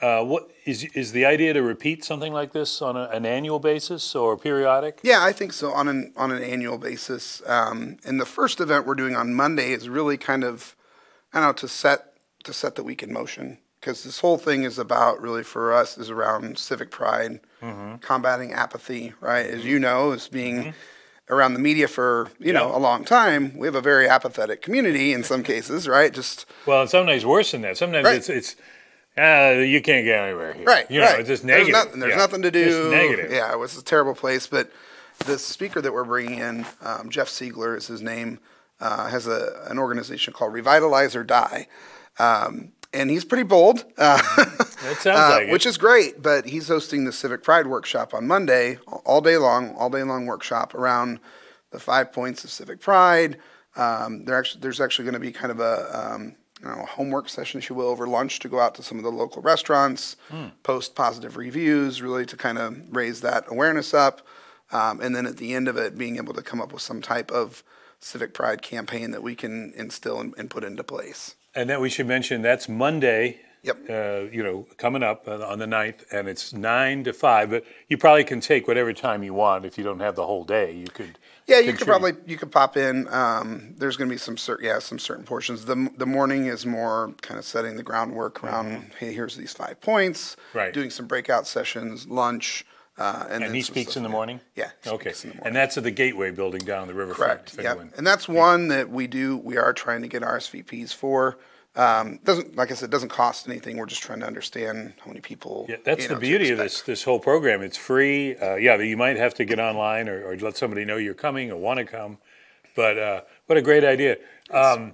Uh, 0.00 0.24
what 0.24 0.50
is 0.66 0.84
is 0.94 1.12
the 1.12 1.24
idea 1.24 1.52
to 1.52 1.62
repeat 1.62 2.04
something 2.04 2.32
like 2.32 2.52
this 2.52 2.82
on 2.82 2.96
a, 2.96 3.04
an 3.12 3.24
annual 3.24 3.58
basis 3.60 4.14
or 4.14 4.36
periodic? 4.36 4.98
Yeah, 5.02 5.22
I 5.24 5.32
think 5.32 5.52
so 5.52 5.72
on 5.72 5.86
an 5.88 6.12
on 6.16 6.30
an 6.32 6.42
annual 6.42 6.78
basis. 6.78 7.40
Um, 7.46 7.98
and 8.04 8.20
the 8.20 8.26
first 8.26 8.60
event 8.60 8.86
we're 8.86 8.96
doing 8.96 9.14
on 9.16 9.34
Monday 9.34 9.72
is 9.72 9.88
really 9.88 10.16
kind 10.16 10.42
of, 10.44 10.74
I 11.32 11.38
don't 11.40 11.48
know, 11.48 11.52
to 11.54 11.68
set 11.68 12.14
to 12.42 12.52
set 12.52 12.74
the 12.74 12.82
week 12.82 13.02
in 13.02 13.12
motion 13.12 13.58
because 13.80 14.02
this 14.02 14.18
whole 14.18 14.36
thing 14.36 14.64
is 14.64 14.78
about 14.78 15.20
really 15.22 15.44
for 15.44 15.72
us 15.72 15.96
is 15.96 16.10
around 16.10 16.58
civic 16.58 16.90
pride, 16.90 17.40
combating 18.00 18.52
apathy. 18.52 19.12
Right, 19.20 19.46
as 19.46 19.64
you 19.64 19.78
know, 19.78 20.10
as 20.12 20.26
being 20.28 20.74
around 21.30 21.54
the 21.54 21.60
media 21.60 21.86
for 21.88 22.28
you 22.40 22.52
know 22.52 22.68
Yeah. 22.70 22.76
a 22.76 22.80
long 22.80 23.04
time, 23.04 23.56
we 23.56 23.66
have 23.68 23.76
a 23.76 23.80
very 23.80 24.08
apathetic 24.08 24.60
community 24.60 25.12
in 25.12 25.22
some 25.22 25.42
cases. 25.52 25.86
Right, 25.86 26.12
just 26.12 26.46
Well, 26.66 26.80
and 26.82 26.90
sometimes 26.90 27.24
worse 27.24 27.52
than 27.52 27.62
that. 27.62 27.76
Sometimes 27.78 28.04
Right. 28.04 28.16
it's 28.16 28.28
it's 28.28 28.56
uh, 29.16 29.60
you 29.60 29.80
can't 29.82 30.04
get 30.04 30.18
anywhere 30.24 30.52
here. 30.54 30.64
Right, 30.64 30.90
You 30.90 31.00
know, 31.00 31.06
right. 31.06 31.20
it's 31.20 31.28
just 31.28 31.46
There's, 31.46 31.66
negative. 31.66 31.72
nothing, 31.84 32.00
there's 32.00 32.10
Yeah. 32.12 32.16
nothing 32.18 32.42
to 32.42 32.50
do. 32.50 32.64
Just 32.64 32.90
negative. 32.90 33.32
Yeah, 33.32 33.52
it 33.52 33.58
was 33.58 33.76
a 33.78 33.82
terrible 33.84 34.14
place. 34.14 34.46
But 34.46 34.70
the 35.26 35.38
speaker 35.38 35.80
that 35.80 35.92
we're 35.92 36.04
bringing 36.04 36.38
in, 36.40 36.66
um, 36.82 37.10
Jeff 37.10 37.28
Siegler 37.28 37.76
is 37.76 37.86
his 37.86 38.02
name, 38.02 38.40
uh, 38.80 39.06
has 39.08 39.26
a, 39.26 39.64
an 39.70 39.78
organization 39.78 40.32
called 40.32 40.52
Revitalize 40.52 41.14
or 41.14 41.22
Die. 41.24 41.68
Um, 42.18 42.72
and 42.92 43.10
he's 43.10 43.24
pretty 43.24 43.42
bold, 43.44 43.84
uh, 43.98 44.20
That 44.36 44.96
sounds 45.00 45.06
uh, 45.06 45.38
like 45.40 45.50
which 45.50 45.66
is 45.66 45.78
great. 45.78 46.22
But 46.22 46.46
he's 46.46 46.68
hosting 46.68 47.04
the 47.04 47.12
Civic 47.12 47.42
Pride 47.42 47.66
workshop 47.66 48.14
on 48.14 48.26
Monday, 48.26 48.78
all 49.04 49.20
day 49.20 49.36
long, 49.36 49.74
all 49.76 49.90
day 49.90 50.02
long 50.02 50.26
workshop 50.26 50.74
around 50.74 51.18
the 51.70 51.80
five 51.80 52.12
points 52.12 52.44
of 52.44 52.50
civic 52.50 52.80
pride. 52.80 53.36
Um, 53.76 54.24
there 54.26 54.38
actually, 54.38 54.60
there's 54.60 54.80
actually 54.80 55.06
going 55.06 55.14
to 55.14 55.18
be 55.20 55.32
kind 55.32 55.50
of 55.50 55.58
a 55.58 56.32
don't 56.62 56.78
know, 56.78 56.86
homework 56.86 57.28
session, 57.28 57.58
if 57.58 57.68
you 57.68 57.76
will, 57.76 57.88
over 57.88 58.06
lunch 58.06 58.38
to 58.40 58.48
go 58.48 58.60
out 58.60 58.74
to 58.76 58.82
some 58.82 58.98
of 58.98 59.04
the 59.04 59.10
local 59.10 59.42
restaurants, 59.42 60.16
post 60.62 60.94
positive 60.94 61.36
reviews, 61.36 62.00
really 62.00 62.26
to 62.26 62.36
kind 62.36 62.58
of 62.58 62.76
raise 62.94 63.20
that 63.20 63.44
awareness 63.48 63.92
up. 63.92 64.22
Um, 64.72 65.00
and 65.00 65.14
then 65.14 65.26
at 65.26 65.36
the 65.36 65.54
end 65.54 65.68
of 65.68 65.76
it, 65.76 65.98
being 65.98 66.16
able 66.16 66.34
to 66.34 66.42
come 66.42 66.60
up 66.60 66.72
with 66.72 66.82
some 66.82 67.02
type 67.02 67.30
of 67.30 67.62
civic 68.00 68.34
pride 68.34 68.62
campaign 68.62 69.10
that 69.10 69.22
we 69.22 69.34
can 69.34 69.72
instill 69.76 70.20
and, 70.20 70.34
and 70.36 70.50
put 70.50 70.64
into 70.64 70.82
place. 70.84 71.36
And 71.54 71.70
that 71.70 71.80
we 71.80 71.88
should 71.88 72.06
mention 72.06 72.42
that's 72.42 72.68
Monday, 72.68 73.40
Yep. 73.64 73.78
Uh, 73.88 74.30
you 74.30 74.42
know, 74.42 74.66
coming 74.76 75.02
up 75.02 75.26
on 75.26 75.58
the 75.58 75.66
9th, 75.66 76.12
and 76.12 76.28
it's 76.28 76.52
nine 76.52 77.02
to 77.04 77.12
five. 77.12 77.50
But 77.50 77.64
you 77.88 77.96
probably 77.96 78.24
can 78.24 78.40
take 78.40 78.68
whatever 78.68 78.92
time 78.92 79.22
you 79.22 79.34
want 79.34 79.64
if 79.64 79.78
you 79.78 79.84
don't 79.84 80.00
have 80.00 80.16
the 80.16 80.26
whole 80.26 80.44
day. 80.44 80.72
You 80.72 80.86
could. 80.86 81.18
Yeah, 81.46 81.58
you 81.58 81.72
could 81.74 81.86
probably 81.86 82.12
you 82.26 82.36
could 82.36 82.52
pop 82.52 82.76
in. 82.76 83.06
Um, 83.08 83.74
there's 83.76 83.96
going 83.96 84.08
to 84.08 84.14
be 84.14 84.18
some 84.18 84.36
certain 84.38 84.66
yeah 84.66 84.78
some 84.78 84.98
certain 84.98 85.24
portions. 85.24 85.64
The 85.64 85.90
the 85.96 86.06
morning 86.06 86.46
is 86.46 86.64
more 86.64 87.14
kind 87.20 87.38
of 87.38 87.44
setting 87.44 87.76
the 87.76 87.82
groundwork 87.82 88.42
around. 88.42 88.92
Hey, 88.98 89.12
here's 89.12 89.36
these 89.36 89.52
five 89.52 89.80
points. 89.80 90.36
Mm-hmm. 90.36 90.58
Right. 90.58 90.72
Doing 90.72 90.90
some 90.90 91.06
breakout 91.06 91.46
sessions, 91.46 92.06
lunch, 92.06 92.64
uh, 92.96 93.24
and, 93.24 93.32
And 93.32 93.44
then 93.44 93.54
he 93.54 93.62
speaks 93.62 93.96
in 93.96 94.04
the 94.04 94.08
morning. 94.08 94.40
Yeah. 94.54 94.70
Okay. 94.86 95.12
morning. 95.24 95.42
And 95.44 95.56
that's 95.56 95.76
at 95.76 95.82
the 95.82 95.90
Gateway 95.90 96.30
Building 96.30 96.64
down 96.64 96.86
the 96.86 96.94
riverfront. 96.94 97.52
Correct. 97.52 97.56
Yeah, 97.60 97.84
and 97.96 98.06
that's 98.06 98.28
one 98.28 98.68
that 98.68 98.88
we 98.90 99.08
do. 99.08 99.36
We 99.36 99.56
are 99.56 99.72
trying 99.72 100.02
to 100.02 100.08
get 100.08 100.22
RSVPs 100.22 100.94
for. 100.94 101.38
Um, 101.76 102.20
doesn't 102.22 102.54
like 102.54 102.70
I 102.70 102.74
said, 102.74 102.88
it 102.88 102.92
doesn't 102.92 103.08
cost 103.08 103.48
anything. 103.48 103.76
We're 103.76 103.86
just 103.86 104.02
trying 104.02 104.20
to 104.20 104.26
understand 104.26 104.94
how 105.00 105.08
many 105.08 105.20
people. 105.20 105.66
Yeah, 105.68 105.76
that's 105.84 106.02
you 106.02 106.08
the 106.08 106.14
know, 106.14 106.20
to 106.20 106.26
beauty 106.26 106.50
of 106.50 106.58
this 106.58 106.82
this 106.82 107.02
whole 107.02 107.18
program. 107.18 107.62
It's 107.62 107.76
free. 107.76 108.36
Uh, 108.36 108.54
yeah, 108.54 108.76
you 108.76 108.96
might 108.96 109.16
have 109.16 109.34
to 109.34 109.44
get 109.44 109.58
online 109.58 110.08
or, 110.08 110.24
or 110.24 110.36
let 110.36 110.56
somebody 110.56 110.84
know 110.84 110.96
you're 110.96 111.14
coming 111.14 111.50
or 111.50 111.56
want 111.56 111.78
to 111.78 111.84
come. 111.84 112.18
But 112.76 112.98
uh, 112.98 113.20
what 113.46 113.58
a 113.58 113.62
great 113.62 113.84
idea! 113.84 114.18
Um, 114.50 114.92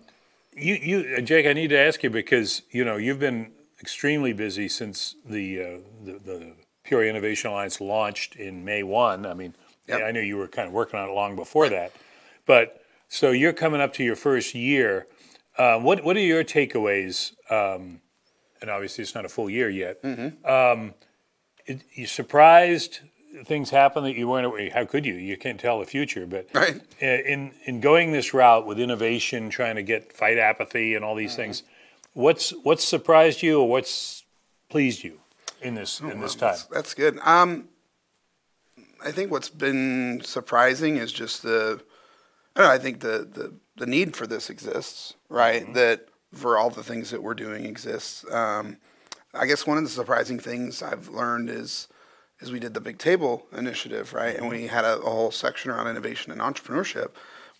you, 0.56 0.74
you, 0.74 1.16
uh, 1.18 1.20
Jake, 1.20 1.46
I 1.46 1.52
need 1.52 1.68
to 1.68 1.78
ask 1.78 2.02
you 2.02 2.10
because 2.10 2.62
you 2.70 2.84
know 2.84 2.96
you've 2.96 3.20
been 3.20 3.52
extremely 3.80 4.32
busy 4.32 4.68
since 4.68 5.16
the 5.24 5.60
uh, 5.60 5.78
the, 6.02 6.12
the 6.18 6.52
Peoria 6.84 7.10
Innovation 7.10 7.50
Alliance 7.50 7.80
launched 7.80 8.36
in 8.36 8.64
May 8.64 8.82
one. 8.82 9.26
I 9.26 9.34
mean, 9.34 9.54
Yep. 9.88 10.02
I 10.02 10.10
know 10.12 10.20
you 10.20 10.36
were 10.36 10.46
kind 10.46 10.68
of 10.68 10.72
working 10.72 11.00
on 11.00 11.08
it 11.08 11.12
long 11.12 11.34
before 11.34 11.68
that, 11.68 11.92
but 12.46 12.80
so 13.08 13.32
you're 13.32 13.52
coming 13.52 13.80
up 13.80 13.92
to 13.94 14.04
your 14.04 14.14
first 14.16 14.54
year. 14.54 15.06
Uh, 15.56 15.78
what 15.78 16.04
what 16.04 16.16
are 16.16 16.20
your 16.20 16.44
takeaways? 16.44 17.32
Um, 17.50 18.00
and 18.60 18.70
obviously, 18.70 19.02
it's 19.02 19.14
not 19.14 19.24
a 19.24 19.28
full 19.28 19.48
year 19.50 19.68
yet. 19.70 19.98
Um, 20.44 20.94
it, 21.66 21.82
you 21.94 22.06
surprised 22.06 23.00
things 23.44 23.70
happen 23.70 24.04
that 24.04 24.16
you 24.16 24.28
weren't 24.28 24.46
aware. 24.46 24.70
How 24.70 24.84
could 24.84 25.06
you? 25.06 25.14
You 25.14 25.36
can't 25.36 25.58
tell 25.60 25.78
the 25.80 25.86
future. 25.86 26.26
But 26.26 26.48
Right. 26.54 26.80
in 27.00 27.52
in 27.64 27.80
going 27.80 28.12
this 28.12 28.32
route 28.34 28.66
with 28.66 28.78
innovation, 28.78 29.50
trying 29.50 29.76
to 29.76 29.82
get 29.82 30.12
fight 30.12 30.38
apathy 30.38 30.94
and 30.94 31.04
all 31.04 31.14
these 31.14 31.36
things, 31.36 31.62
what's 32.12 32.50
what's 32.62 32.84
surprised 32.84 33.42
you 33.42 33.60
or 33.60 33.68
what's 33.68 34.24
pleased 34.68 35.04
you 35.04 35.20
in 35.62 35.74
this 35.74 36.00
in 36.00 36.20
this 36.20 36.34
time? 36.34 36.50
That's, 36.50 36.64
that's 36.64 36.94
good. 36.94 37.18
Um, 37.24 37.68
I 39.04 39.12
think 39.12 39.30
what's 39.30 39.48
been 39.48 40.20
surprising 40.24 40.96
is 40.96 41.12
just 41.12 41.42
the. 41.42 41.80
I, 42.56 42.60
don't 42.60 42.68
know, 42.68 42.74
I 42.74 42.78
think 42.78 43.00
the, 43.00 43.28
the 43.32 43.54
the 43.80 43.86
need 43.86 44.14
for 44.14 44.26
this 44.26 44.48
exists, 44.50 45.14
right? 45.28 45.62
Mm-hmm. 45.62 45.72
That 45.72 46.06
for 46.32 46.56
all 46.56 46.70
the 46.70 46.84
things 46.84 47.10
that 47.10 47.22
we're 47.22 47.34
doing 47.34 47.64
exists. 47.64 48.24
Um, 48.30 48.76
I 49.34 49.46
guess 49.46 49.66
one 49.66 49.78
of 49.78 49.84
the 49.84 49.90
surprising 49.90 50.38
things 50.38 50.82
I've 50.82 51.08
learned 51.08 51.50
is 51.50 51.88
is 52.40 52.52
we 52.52 52.60
did 52.60 52.72
the 52.72 52.80
Big 52.80 52.98
Table 52.98 53.46
initiative, 53.52 54.14
right? 54.14 54.34
And 54.34 54.44
mm-hmm. 54.44 54.62
we 54.62 54.66
had 54.68 54.84
a, 54.84 54.98
a 54.98 55.10
whole 55.10 55.30
section 55.30 55.70
around 55.70 55.88
innovation 55.88 56.32
and 56.32 56.40
entrepreneurship. 56.40 57.10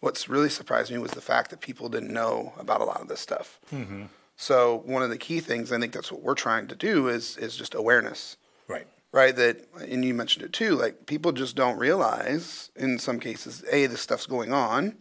What's 0.01 0.29
really 0.29 0.49
surprised 0.49 0.91
me 0.91 0.97
was 0.99 1.11
the 1.11 1.21
fact 1.21 1.51
that 1.51 1.61
people 1.61 1.91
didn't 1.91 2.13
know 2.13 2.55
about 2.59 2.81
a 2.81 2.85
lot 2.85 3.03
of 3.03 3.09
this 3.09 3.21
stuff. 3.21 3.59
Mm-hmm. 3.73 4.05
So 4.37 4.83
one 4.87 5.03
of 5.03 5.11
the 5.11 5.19
key 5.19 5.41
things 5.41 5.71
I 5.71 5.79
think 5.79 5.93
that's 5.93 6.11
what 6.11 6.23
we're 6.23 6.35
trying 6.35 6.67
to 6.69 6.75
do 6.75 7.09
is 7.09 7.37
is 7.37 7.57
just 7.57 7.75
awareness 7.75 8.37
Right. 8.69 8.87
right? 9.13 9.35
That, 9.37 9.67
and 9.87 10.05
you 10.05 10.15
mentioned 10.15 10.45
it 10.45 10.53
too, 10.53 10.77
like 10.77 11.07
people 11.07 11.33
just 11.33 11.57
don't 11.57 11.79
realize 11.79 12.71
in 12.77 12.99
some 12.99 13.21
cases, 13.21 13.65
A, 13.71 13.87
this 13.87 14.01
stuff's 14.01 14.27
going 14.27 14.53
on, 14.53 14.97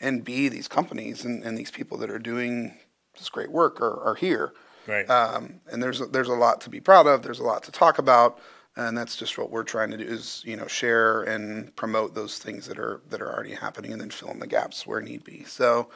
and 0.00 0.24
B, 0.24 0.48
these 0.48 0.68
companies 0.68 1.24
and, 1.24 1.42
and 1.42 1.56
these 1.56 1.70
people 1.70 1.96
that 1.98 2.10
are 2.10 2.18
doing 2.18 2.78
this 3.18 3.28
great 3.28 3.50
work 3.50 3.80
are, 3.80 4.00
are 4.02 4.14
here. 4.14 4.52
Right. 4.86 5.08
Um, 5.08 5.60
and 5.72 5.82
there's, 5.82 6.00
a- 6.00 6.06
there's 6.06 6.28
a 6.28 6.34
lot 6.34 6.60
to 6.62 6.70
be 6.70 6.80
proud 6.80 7.06
of, 7.06 7.22
there's 7.22 7.40
a 7.40 7.44
lot 7.44 7.62
to 7.64 7.72
talk 7.72 7.98
about, 7.98 8.38
and 8.76 8.96
that's 8.96 9.16
just 9.16 9.38
what 9.38 9.50
we're 9.50 9.64
trying 9.64 9.90
to 9.90 9.96
do 9.96 10.04
is, 10.04 10.42
you 10.44 10.56
know, 10.56 10.66
share 10.66 11.22
and 11.22 11.74
promote 11.76 12.14
those 12.14 12.38
things 12.38 12.66
that 12.66 12.78
are, 12.78 13.00
that 13.08 13.22
are 13.22 13.32
already 13.32 13.54
happening 13.54 13.90
and 13.92 14.00
then 14.00 14.10
fill 14.10 14.30
in 14.30 14.38
the 14.38 14.46
gaps 14.46 14.86
where 14.86 15.00
need 15.00 15.24
be. 15.24 15.44
So, 15.44 15.88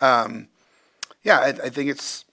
um, 0.00 0.48
yeah, 1.22 1.38
I, 1.38 1.48
I 1.48 1.68
think 1.70 1.88
it's, 1.90 2.24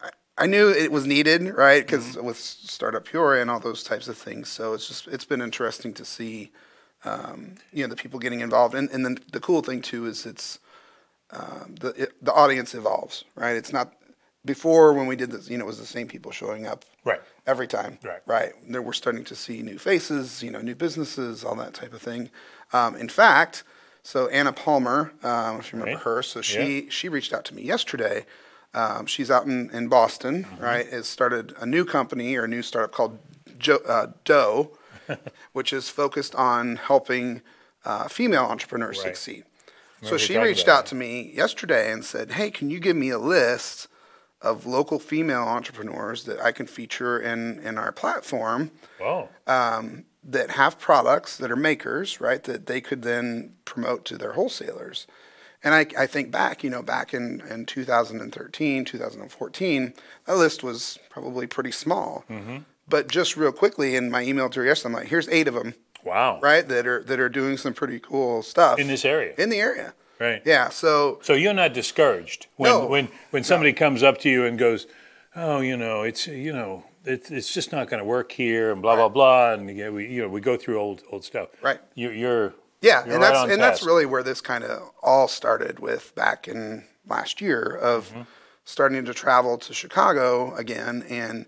I- 0.00 0.10
I 0.38 0.46
knew 0.46 0.68
it 0.68 0.90
was 0.92 1.06
needed, 1.06 1.54
right? 1.54 1.82
Because 1.82 2.16
with 2.16 2.38
Startup 2.38 3.04
Peoria 3.04 3.40
and 3.42 3.50
all 3.50 3.60
those 3.60 3.82
types 3.82 4.06
of 4.08 4.18
things. 4.18 4.48
So 4.50 4.74
it's 4.74 4.86
just 4.88 5.06
it's 5.08 5.24
been 5.24 5.40
interesting 5.40 5.94
to 5.94 6.04
see, 6.04 6.50
um, 7.06 7.54
you 7.72 7.82
know, 7.84 7.88
the 7.88 7.96
people 8.02 8.18
getting 8.20 8.40
involved. 8.40 8.74
And 8.74 8.90
and 8.90 9.04
then 9.04 9.18
the 9.32 9.40
cool 9.40 9.62
thing 9.62 9.80
too 9.82 10.06
is 10.06 10.26
it's 10.26 10.58
um, 11.30 11.74
the 11.80 11.88
it, 12.04 12.24
the 12.24 12.32
audience 12.32 12.74
evolves, 12.74 13.24
right? 13.34 13.56
It's 13.56 13.72
not 13.72 13.92
before 14.44 14.92
when 14.92 15.06
we 15.06 15.16
did 15.16 15.30
this, 15.32 15.50
you 15.50 15.58
know, 15.58 15.64
it 15.64 15.66
was 15.66 15.80
the 15.80 15.86
same 15.86 16.06
people 16.06 16.30
showing 16.30 16.66
up 16.66 16.84
Right. 17.04 17.20
every 17.46 17.66
time. 17.66 17.98
Right. 18.04 18.20
Right. 18.26 18.52
There, 18.68 18.80
we're 18.82 18.92
starting 18.92 19.24
to 19.24 19.34
see 19.34 19.60
new 19.62 19.78
faces, 19.78 20.42
you 20.42 20.50
know, 20.52 20.60
new 20.60 20.74
businesses, 20.76 21.44
all 21.44 21.56
that 21.56 21.74
type 21.74 21.92
of 21.92 22.00
thing. 22.02 22.30
Um, 22.72 22.94
in 22.96 23.08
fact, 23.08 23.64
so 24.04 24.28
Anna 24.28 24.52
Palmer, 24.52 25.12
um, 25.24 25.58
if 25.58 25.72
you 25.72 25.78
remember 25.80 25.96
Right. 25.98 26.04
her, 26.04 26.22
so 26.22 26.42
she 26.42 26.88
she 26.90 27.08
reached 27.08 27.32
out 27.32 27.44
to 27.46 27.54
me 27.54 27.62
yesterday. 27.62 28.24
Um, 28.74 29.06
she's 29.06 29.30
out 29.30 29.46
in, 29.46 29.70
in 29.70 29.88
Boston, 29.88 30.44
Mm-hmm. 30.44 30.62
right? 30.62 30.86
Has 30.92 31.08
started 31.08 31.54
a 31.60 31.66
new 31.66 31.84
company 31.84 32.36
or 32.36 32.44
a 32.44 32.48
new 32.48 32.62
startup 32.62 32.92
called 32.92 33.18
jo- 33.58 33.82
uh, 33.88 34.08
Dough, 34.24 34.70
which 35.52 35.72
is 35.72 35.88
focused 35.88 36.34
on 36.34 36.76
helping 36.76 37.42
uh, 37.84 38.08
female 38.08 38.44
entrepreneurs 38.44 38.98
Right. 38.98 39.16
succeed. 39.16 39.44
So 40.02 40.16
she 40.18 40.34
reached 40.36 40.68
out 40.68 40.86
to 40.86 40.94
me 40.94 41.32
yesterday 41.34 41.90
and 41.90 42.04
said, 42.04 42.32
"Hey, 42.32 42.50
can 42.50 42.70
you 42.70 42.78
give 42.80 42.96
me 42.96 43.10
a 43.10 43.18
list 43.18 43.88
of 44.42 44.66
local 44.66 44.98
female 44.98 45.42
entrepreneurs 45.42 46.24
that 46.24 46.38
I 46.40 46.52
can 46.52 46.66
feature 46.66 47.18
in 47.18 47.58
in 47.60 47.78
our 47.78 47.92
platform 47.92 48.70
um, 49.46 50.04
that 50.22 50.50
have 50.50 50.78
products 50.78 51.36
that 51.38 51.50
are 51.50 51.56
makers, 51.56 52.20
right? 52.20 52.42
That 52.44 52.66
they 52.66 52.80
could 52.80 53.02
then 53.02 53.54
promote 53.64 54.04
to 54.06 54.18
their 54.18 54.32
wholesalers." 54.32 55.06
And 55.64 55.74
I, 55.74 55.86
I 55.98 56.06
think 56.06 56.30
back, 56.30 56.62
you 56.62 56.70
know, 56.70 56.82
back 56.82 57.12
in, 57.14 57.40
in 57.50 57.64
2013, 57.64 58.84
2014, 58.84 59.94
that 60.26 60.36
list 60.36 60.62
was 60.62 60.98
probably 61.10 61.46
pretty 61.46 61.72
small. 61.72 62.24
Mm-hmm. 62.30 62.58
But 62.88 63.08
just 63.08 63.36
real 63.36 63.52
quickly, 63.52 63.96
in 63.96 64.10
my 64.10 64.22
email 64.22 64.48
to 64.50 64.60
her 64.60 64.66
yesterday, 64.66 64.94
I'm 64.94 65.00
like, 65.00 65.08
here's 65.08 65.28
eight 65.28 65.48
of 65.48 65.54
them, 65.54 65.74
Wow. 66.04 66.38
right? 66.40 66.66
That 66.68 66.86
are 66.86 67.02
that 67.04 67.18
are 67.18 67.28
doing 67.28 67.56
some 67.56 67.74
pretty 67.74 67.98
cool 67.98 68.42
stuff 68.42 68.78
In 68.78 68.86
this 68.86 69.04
area. 69.04 69.34
in 69.38 69.48
the 69.50 69.58
area. 69.58 69.94
Right. 70.20 70.40
Yeah. 70.44 70.68
So 70.70 71.18
So 71.22 71.34
you're 71.34 71.52
not 71.52 71.72
discouraged 71.74 72.46
when 72.56 72.70
No. 72.70 72.86
when 72.86 73.08
when 73.30 73.44
somebody 73.44 73.72
comes 73.72 74.02
up 74.02 74.18
to 74.20 74.28
you 74.30 74.44
and 74.44 74.58
goes, 74.58 74.86
"Oh, 75.34 75.60
you 75.60 75.76
know, 75.76 76.02
it's 76.02 76.26
you 76.26 76.52
know, 76.52 76.84
it's 77.04 77.30
it's 77.30 77.52
just 77.52 77.72
not 77.72 77.88
going 77.90 77.98
to 77.98 78.04
work 78.04 78.32
here," 78.32 78.70
and 78.72 78.80
blah 78.80 78.94
blah 78.96 79.08
blah, 79.08 79.52
and 79.52 79.68
yeah, 79.76 79.90
we 79.90 80.06
you 80.06 80.22
know 80.22 80.28
we 80.28 80.40
go 80.40 80.56
through 80.56 80.78
old 80.80 81.02
old 81.10 81.24
stuff. 81.24 81.48
Right. 81.60 81.80
You, 81.94 82.10
you're 82.10 82.54
Yeah, 82.80 83.04
you're 83.04 83.14
and 83.14 83.22
right 83.22 83.32
that's 83.32 83.52
and 83.52 83.60
that's 83.60 83.82
really 83.84 84.06
where 84.06 84.22
this 84.22 84.40
kind 84.40 84.64
of 84.64 84.90
all 85.02 85.28
started 85.28 85.80
with 85.80 86.14
back 86.14 86.46
in 86.48 86.84
last 87.06 87.40
year 87.40 87.62
of 87.76 88.08
Mm-hmm. 88.10 88.22
starting 88.64 89.04
to 89.04 89.12
travel 89.12 89.58
to 89.58 89.74
Chicago 89.74 90.54
again 90.56 91.04
and 91.10 91.46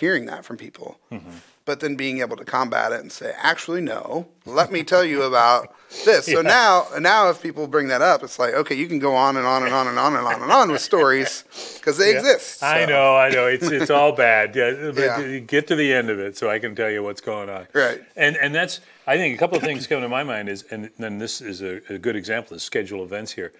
hearing 0.00 0.26
that 0.26 0.44
from 0.44 0.56
people. 0.56 0.98
Mm-hmm. 1.12 1.30
But 1.66 1.80
then 1.80 1.94
being 1.94 2.20
able 2.20 2.36
to 2.36 2.44
combat 2.44 2.90
it 2.90 3.00
and 3.00 3.12
say, 3.12 3.32
actually, 3.36 3.82
no. 3.82 4.26
Let 4.46 4.72
me 4.72 4.82
tell 4.82 5.04
you 5.04 5.22
about 5.22 5.72
this. 6.04 6.24
So 6.26 6.40
now, 6.58 6.86
now 6.98 7.28
if 7.28 7.40
people 7.42 7.68
bring 7.68 7.88
that 7.88 8.00
up, 8.02 8.24
it's 8.24 8.38
like, 8.38 8.54
okay, 8.54 8.74
you 8.74 8.88
can 8.88 8.98
go 8.98 9.14
on 9.14 9.36
and 9.36 9.46
on 9.46 9.62
and 9.62 9.72
on 9.72 9.86
and 9.86 9.98
on 9.98 10.16
and 10.16 10.26
on 10.26 10.42
and 10.42 10.50
on 10.50 10.72
with 10.72 10.80
stories 10.80 11.44
because 11.78 11.98
they 11.98 12.16
exist. 12.16 12.62
I 12.62 12.86
know, 12.86 13.14
I 13.14 13.28
know. 13.28 13.46
It's 13.46 13.70
it's 13.70 13.90
all 13.90 14.12
bad. 14.12 14.56
Yeah, 14.56 14.90
but 14.94 14.96
Yeah. 14.96 15.38
get 15.40 15.68
to 15.68 15.76
the 15.76 15.92
end 15.92 16.08
of 16.10 16.18
it 16.18 16.36
so 16.36 16.50
I 16.50 16.58
can 16.58 16.74
tell 16.74 16.90
you 16.90 17.02
what's 17.02 17.20
going 17.20 17.50
on. 17.50 17.68
Right. 17.74 18.02
And 18.16 18.36
and 18.36 18.54
that's 18.54 18.80
I 19.06 19.16
think 19.18 19.34
a 19.34 19.38
couple 19.38 19.58
of 19.58 19.62
things 19.62 19.86
come 19.86 20.00
to 20.00 20.08
my 20.08 20.24
mind 20.24 20.48
is 20.48 20.64
and 20.70 20.90
then 20.98 21.18
this 21.18 21.40
is 21.40 21.60
a, 21.62 21.82
a 21.92 21.98
good 21.98 22.16
example 22.16 22.54
of 22.56 22.62
schedule 22.62 23.04
events 23.04 23.32
here. 23.32 23.52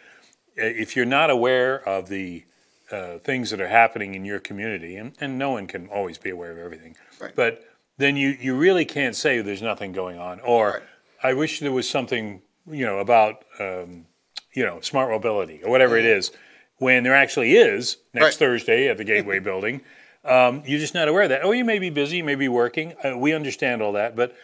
If 0.57 0.97
you're 0.97 1.07
not 1.07 1.31
aware 1.31 1.87
of 1.89 2.09
the 2.09 2.45
uh, 2.91 3.19
things 3.19 3.51
that 3.51 3.61
are 3.61 3.69
happening 3.69 4.15
in 4.15 4.25
your 4.25 4.41
community, 4.41 4.97
and, 4.97 5.13
and 5.21 5.39
no 5.39 5.51
one 5.51 5.67
can 5.67 5.89
always 5.89 6.19
be 6.19 6.31
aware 6.31 6.51
of 6.53 6.59
everything, 6.59 6.97
Right. 7.21 7.35
but 7.37 7.65
then 7.99 8.17
you, 8.17 8.31
you 8.41 8.57
really 8.57 8.85
can't 8.85 9.15
say 9.15 9.41
there's 9.43 9.63
nothing 9.63 9.93
going 9.93 10.19
on. 10.19 10.41
Or 10.41 10.71
Right. 10.71 10.83
I 11.23 11.35
wish 11.35 11.61
there 11.61 11.71
was 11.73 11.89
something 11.89 12.43
you 12.71 12.85
know 12.87 12.99
about 12.99 13.45
um, 13.59 14.07
you 14.55 14.65
know 14.65 14.81
smart 14.81 15.11
mobility 15.11 15.61
or 15.63 15.71
whatever 15.71 15.97
it 15.99 16.05
is, 16.07 16.31
when 16.79 17.03
there 17.05 17.15
actually 17.15 17.53
is 17.57 17.99
next 18.15 18.15
Mm-hmm. 18.15 18.23
Right. 18.25 18.35
Thursday 18.35 18.89
at 18.89 18.97
the 18.97 19.05
Gateway 19.05 19.39
Building. 19.51 19.83
Um, 20.25 20.63
you're 20.67 20.81
just 20.81 20.95
not 20.95 21.09
aware 21.09 21.23
of 21.23 21.29
that. 21.31 21.43
Oh, 21.45 21.53
you 21.53 21.65
may 21.65 21.79
be 21.79 21.89
busy, 21.91 22.19
you 22.19 22.25
may 22.25 22.35
be 22.35 22.49
working. 22.49 22.95
Uh, 23.05 23.17
we 23.17 23.33
understand 23.33 23.81
all 23.83 23.93
that, 23.93 24.17
but 24.17 24.35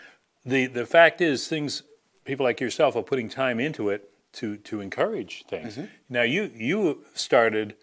the 0.45 0.67
the 0.67 0.87
fact 0.87 1.21
is, 1.21 1.49
things 1.49 1.83
people 2.25 2.45
like 2.45 2.61
yourself 2.61 2.95
are 2.97 3.03
putting 3.03 3.29
time 3.29 3.59
into 3.61 3.89
it 3.91 4.11
to 4.35 4.57
to 4.59 4.81
encourage 4.81 5.45
things. 5.47 5.77
Mm-hmm. 5.77 5.87
Now, 6.11 6.23
you 6.23 6.51
you 6.55 7.05
started, 7.15 7.75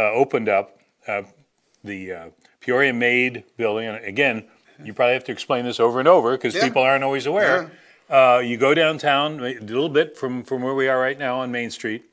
opened 0.00 0.48
up 0.48 0.78
uh, 1.06 1.22
the 1.84 2.12
uh, 2.12 2.26
Peoria 2.60 2.92
Made 2.92 3.44
building, 3.56 3.88
and 3.88 4.04
again, 4.04 4.44
you 4.82 4.92
probably 4.94 5.14
have 5.14 5.24
to 5.24 5.32
explain 5.32 5.64
this 5.64 5.80
over 5.80 5.98
and 5.98 6.08
over 6.08 6.32
because 6.32 6.54
Yeah. 6.54 6.64
people 6.64 6.82
aren't 6.82 7.04
always 7.04 7.26
aware. 7.26 7.70
Uh, 8.10 8.40
you 8.44 8.56
go 8.56 8.74
downtown 8.74 9.40
a 9.40 9.54
little 9.60 9.88
bit 9.88 10.16
from 10.16 10.42
from 10.42 10.62
where 10.62 10.74
we 10.74 10.88
are 10.88 11.00
right 11.00 11.18
now 11.18 11.40
on 11.40 11.50
Main 11.50 11.70
Street, 11.70 12.04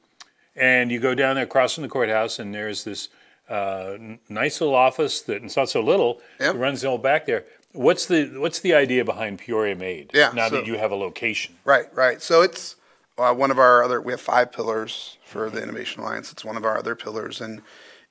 and 0.55 0.91
you 0.91 0.99
go 0.99 1.13
down 1.13 1.35
there 1.35 1.45
crossing 1.45 1.81
the 1.81 1.89
courthouse, 1.89 2.39
and 2.39 2.53
there's 2.53 2.83
this 2.83 3.09
uh, 3.49 3.97
nice 4.29 4.61
little 4.61 4.75
office 4.75 5.21
that 5.21 5.43
it's 5.43 5.57
not 5.57 5.69
so 5.69 5.81
little. 5.81 6.21
Yep. 6.39 6.55
It 6.55 6.57
runs 6.57 6.85
all 6.85 6.97
back 6.99 7.25
there. 7.25 7.45
What's 7.73 8.05
the 8.05 8.25
what's 8.39 8.59
the 8.59 8.73
idea 8.73 9.03
behind 9.03 9.39
Peoria 9.39 9.75
Made? 9.75 10.11
Yeah, 10.13 10.31
Now 10.33 10.49
so- 10.49 10.55
that 10.57 10.67
you 10.67 10.77
have 10.77 10.91
a 10.91 10.95
location. 10.95 11.55
Right, 11.65 11.85
right. 11.93 12.21
So 12.21 12.41
it's 12.43 12.75
uh, 13.19 13.33
one 13.33 13.51
of 13.51 13.59
our 13.59 13.83
other. 13.83 14.01
We 14.01 14.13
have 14.13 14.21
five 14.21 14.51
pillars 14.51 15.17
for 15.23 15.49
the 15.49 15.61
Innovation 15.61 16.01
Alliance. 16.01 16.31
It's 16.31 16.45
one 16.45 16.57
of 16.57 16.65
our 16.65 16.77
other 16.77 16.95
pillars, 16.95 17.41
and 17.41 17.61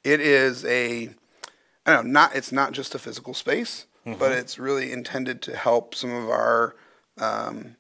it 0.05 0.21
is 0.21 0.65
a. 0.65 1.11
I 1.87 1.93
don't 1.95 2.07
know. 2.07 2.13
Not 2.13 2.37
it's 2.37 2.53
not 2.53 2.73
just 2.73 2.95
a 2.95 2.99
physical 2.99 3.35
space, 3.35 3.87
but 4.19 4.33
it's 4.33 4.59
really 4.59 4.93
intended 4.93 5.41
to 5.43 5.57
help 5.57 5.95
some 5.95 6.13
of 6.13 6.29
our 6.29 6.77
um, 7.19 7.77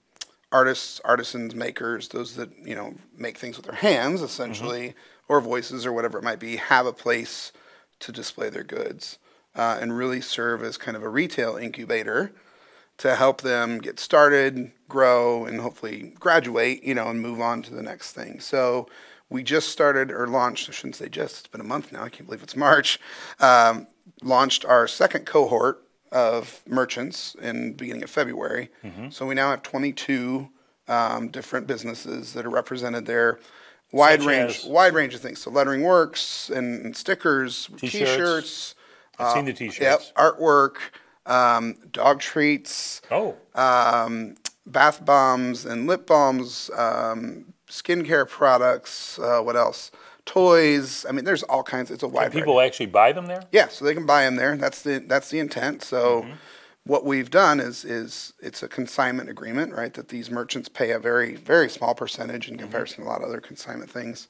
artists, 0.50 1.00
artisans, 1.04 1.54
makers, 1.54 2.08
those 2.08 2.34
that 2.36 2.50
you 2.64 2.74
know 2.74 2.94
make 3.16 3.38
things 3.38 3.56
with 3.56 3.66
their 3.66 3.74
hands, 3.74 4.22
essentially, 4.22 4.94
or 5.28 5.40
voices 5.40 5.84
or 5.84 5.92
whatever 5.92 6.18
it 6.18 6.24
might 6.24 6.40
be, 6.40 6.56
have 6.56 6.86
a 6.86 6.92
place 6.92 7.52
to 8.00 8.12
display 8.12 8.48
their 8.48 8.64
goods 8.64 9.18
uh, 9.54 9.78
and 9.80 9.96
really 9.96 10.20
serve 10.20 10.62
as 10.62 10.76
kind 10.76 10.96
of 10.96 11.02
a 11.02 11.08
retail 11.08 11.56
incubator 11.56 12.32
to 12.98 13.14
help 13.16 13.40
them 13.42 13.78
get 13.78 13.98
started, 14.00 14.72
grow, 14.88 15.44
and 15.44 15.60
hopefully 15.60 16.12
graduate, 16.18 16.82
you 16.82 16.94
know, 16.94 17.08
and 17.08 17.20
move 17.20 17.40
on 17.40 17.62
to 17.62 17.74
the 17.74 17.82
next 17.82 18.12
thing. 18.12 18.40
So 18.40 18.88
we 19.30 19.42
just 19.42 19.68
started 19.68 20.10
or 20.10 20.26
launched, 20.26 20.68
I 20.68 20.72
shouldn't 20.72 20.96
say 20.96 21.08
just, 21.08 21.38
it's 21.40 21.46
been 21.48 21.60
a 21.60 21.64
month 21.64 21.92
now, 21.92 22.02
I 22.04 22.08
can't 22.08 22.26
believe 22.26 22.42
it's 22.42 22.56
March, 22.56 22.98
um, 23.40 23.86
launched 24.22 24.64
our 24.64 24.88
second 24.88 25.26
cohort 25.26 25.82
of 26.10 26.60
merchants 26.66 27.36
in 27.40 27.74
beginning 27.74 28.02
of 28.02 28.10
February. 28.10 28.70
So 29.10 29.26
we 29.26 29.34
now 29.34 29.50
have 29.50 29.62
22 29.62 30.48
um, 30.88 31.28
different 31.28 31.66
businesses 31.66 32.32
that 32.32 32.46
are 32.46 32.50
represented 32.50 33.04
there. 33.06 33.38
Wide 33.92 34.20
Such 34.20 34.26
range, 34.28 34.64
wide 34.64 34.94
range 34.94 35.14
of 35.14 35.20
things. 35.20 35.40
So 35.40 35.50
lettering 35.50 35.82
works 35.82 36.50
and, 36.50 36.84
and 36.84 36.96
stickers, 36.96 37.68
T-shirts. 37.76 37.92
t-shirts, 37.92 38.74
I've 39.18 39.34
seen 39.34 39.44
the 39.44 39.52
T-shirts. 39.52 39.78
artwork, 40.16 40.76
um, 41.28 41.76
dog 41.92 42.20
treats, 42.20 43.00
Oh, 43.10 43.36
um, 43.54 44.34
bath 44.66 45.04
bombs 45.04 45.64
and 45.64 45.86
lip 45.86 46.06
balms, 46.06 46.70
um, 46.76 47.52
skincare 47.68 48.28
products. 48.28 49.18
Uh, 49.18 49.40
what 49.40 49.56
else? 49.56 49.90
Toys. 50.24 51.06
I 51.08 51.12
mean, 51.12 51.24
there's 51.24 51.42
all 51.44 51.62
kinds. 51.62 51.90
It's 51.90 52.02
a 52.02 52.08
wide. 52.08 52.32
Can 52.32 52.40
people 52.40 52.54
variety. 52.54 52.68
actually 52.68 52.86
buy 52.86 53.12
them 53.12 53.26
there. 53.26 53.42
Yeah, 53.52 53.68
so 53.68 53.84
they 53.84 53.94
can 53.94 54.04
buy 54.06 54.24
them 54.24 54.36
there. 54.36 54.56
That's 54.56 54.82
the 54.82 54.98
that's 55.06 55.30
the 55.30 55.38
intent. 55.38 55.82
So. 55.82 56.26
What 56.84 57.04
we've 57.04 57.28
done 57.28 57.60
is 57.60 57.84
is 57.84 58.32
it's 58.40 58.62
a 58.62 58.68
consignment 58.68 59.28
agreement, 59.28 59.74
right? 59.74 59.92
That 59.92 60.08
these 60.08 60.30
merchants 60.30 60.70
pay 60.70 60.90
a 60.92 60.98
very 60.98 61.34
very 61.34 61.68
small 61.68 61.94
percentage 61.94 62.48
in 62.48 62.56
comparison 62.56 63.04
to 63.04 63.06
a 63.06 63.10
lot 63.10 63.20
of 63.20 63.28
other 63.28 63.42
consignment 63.42 63.90
things. 63.90 64.26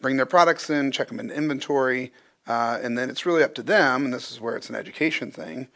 Bring 0.00 0.16
their 0.16 0.26
products 0.26 0.68
in, 0.68 0.90
check 0.90 1.06
them 1.08 1.20
into 1.20 1.32
inventory, 1.32 2.12
uh, 2.48 2.80
and 2.82 2.98
then 2.98 3.08
it's 3.08 3.24
really 3.24 3.44
up 3.44 3.54
to 3.54 3.62
them. 3.62 4.04
And 4.06 4.12
this 4.12 4.32
is 4.32 4.40
where 4.40 4.56
it's 4.56 4.68
an 4.68 4.74
education 4.74 5.30
thing. 5.30 5.68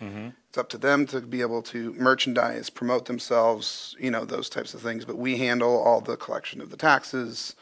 It's 0.56 0.58
up 0.62 0.70
to 0.70 0.78
them 0.78 1.04
to 1.08 1.20
be 1.20 1.42
able 1.42 1.60
to 1.64 1.92
merchandise, 1.98 2.70
promote 2.70 3.04
themselves, 3.04 3.94
you 4.00 4.10
know, 4.10 4.24
those 4.24 4.48
types 4.48 4.72
of 4.72 4.80
things. 4.80 5.04
But 5.04 5.18
we 5.18 5.36
handle 5.36 5.76
all 5.76 6.00
the 6.00 6.16
collection 6.16 6.62
of 6.62 6.70
the 6.70 6.78
taxes, 6.78 7.54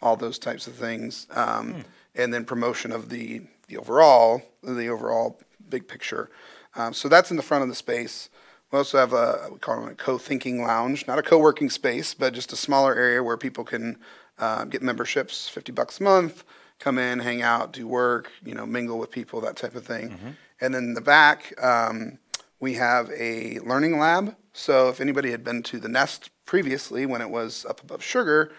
all 0.00 0.16
those 0.16 0.38
types 0.38 0.66
of 0.66 0.74
things, 0.74 1.26
um, 1.32 1.84
and 2.14 2.32
then 2.32 2.46
promotion 2.46 2.90
of 2.90 3.10
the 3.10 3.42
the 3.66 3.76
overall 3.76 4.40
the 4.62 4.88
overall 4.88 5.38
big 5.68 5.88
picture. 5.88 6.30
Um, 6.74 6.94
so 6.94 7.06
that's 7.06 7.30
in 7.30 7.36
the 7.36 7.42
front 7.42 7.64
of 7.64 7.68
the 7.68 7.74
space. 7.74 8.30
We 8.72 8.78
also 8.78 8.96
have 8.96 9.12
a 9.12 9.50
we 9.52 9.58
call 9.58 9.86
it 9.86 9.92
a 9.92 9.94
co-thinking 9.94 10.62
lounge, 10.62 11.06
not 11.06 11.18
a 11.18 11.22
co-working 11.22 11.68
space, 11.68 12.14
but 12.14 12.32
just 12.32 12.50
a 12.50 12.56
smaller 12.56 12.94
area 12.94 13.22
where 13.22 13.36
people 13.36 13.64
can 13.64 13.98
uh, 14.38 14.64
get 14.64 14.80
memberships, 14.80 15.50
fifty 15.50 15.70
bucks 15.70 16.00
a 16.00 16.02
month, 16.02 16.44
come 16.78 16.98
in, 16.98 17.18
hang 17.18 17.42
out, 17.42 17.74
do 17.74 17.86
work, 17.86 18.32
you 18.42 18.54
know, 18.54 18.64
mingle 18.64 18.98
with 18.98 19.10
people, 19.10 19.38
that 19.42 19.56
type 19.56 19.74
of 19.74 19.84
thing. 19.84 20.36
And 20.62 20.74
then 20.74 20.84
in 20.84 20.94
the 20.94 21.02
back, 21.02 21.52
um, 21.62 22.18
we 22.60 22.74
have 22.74 23.10
a 23.10 23.58
learning 23.60 23.98
lab. 23.98 24.36
So 24.52 24.88
if 24.88 25.00
anybody 25.00 25.30
had 25.30 25.44
been 25.44 25.62
to 25.64 25.78
the 25.78 25.88
Nest 25.88 26.30
previously, 26.44 27.06
when 27.06 27.20
it 27.20 27.30
was 27.30 27.66
up 27.66 27.82
above 27.82 28.02
Sugar, 28.02 28.52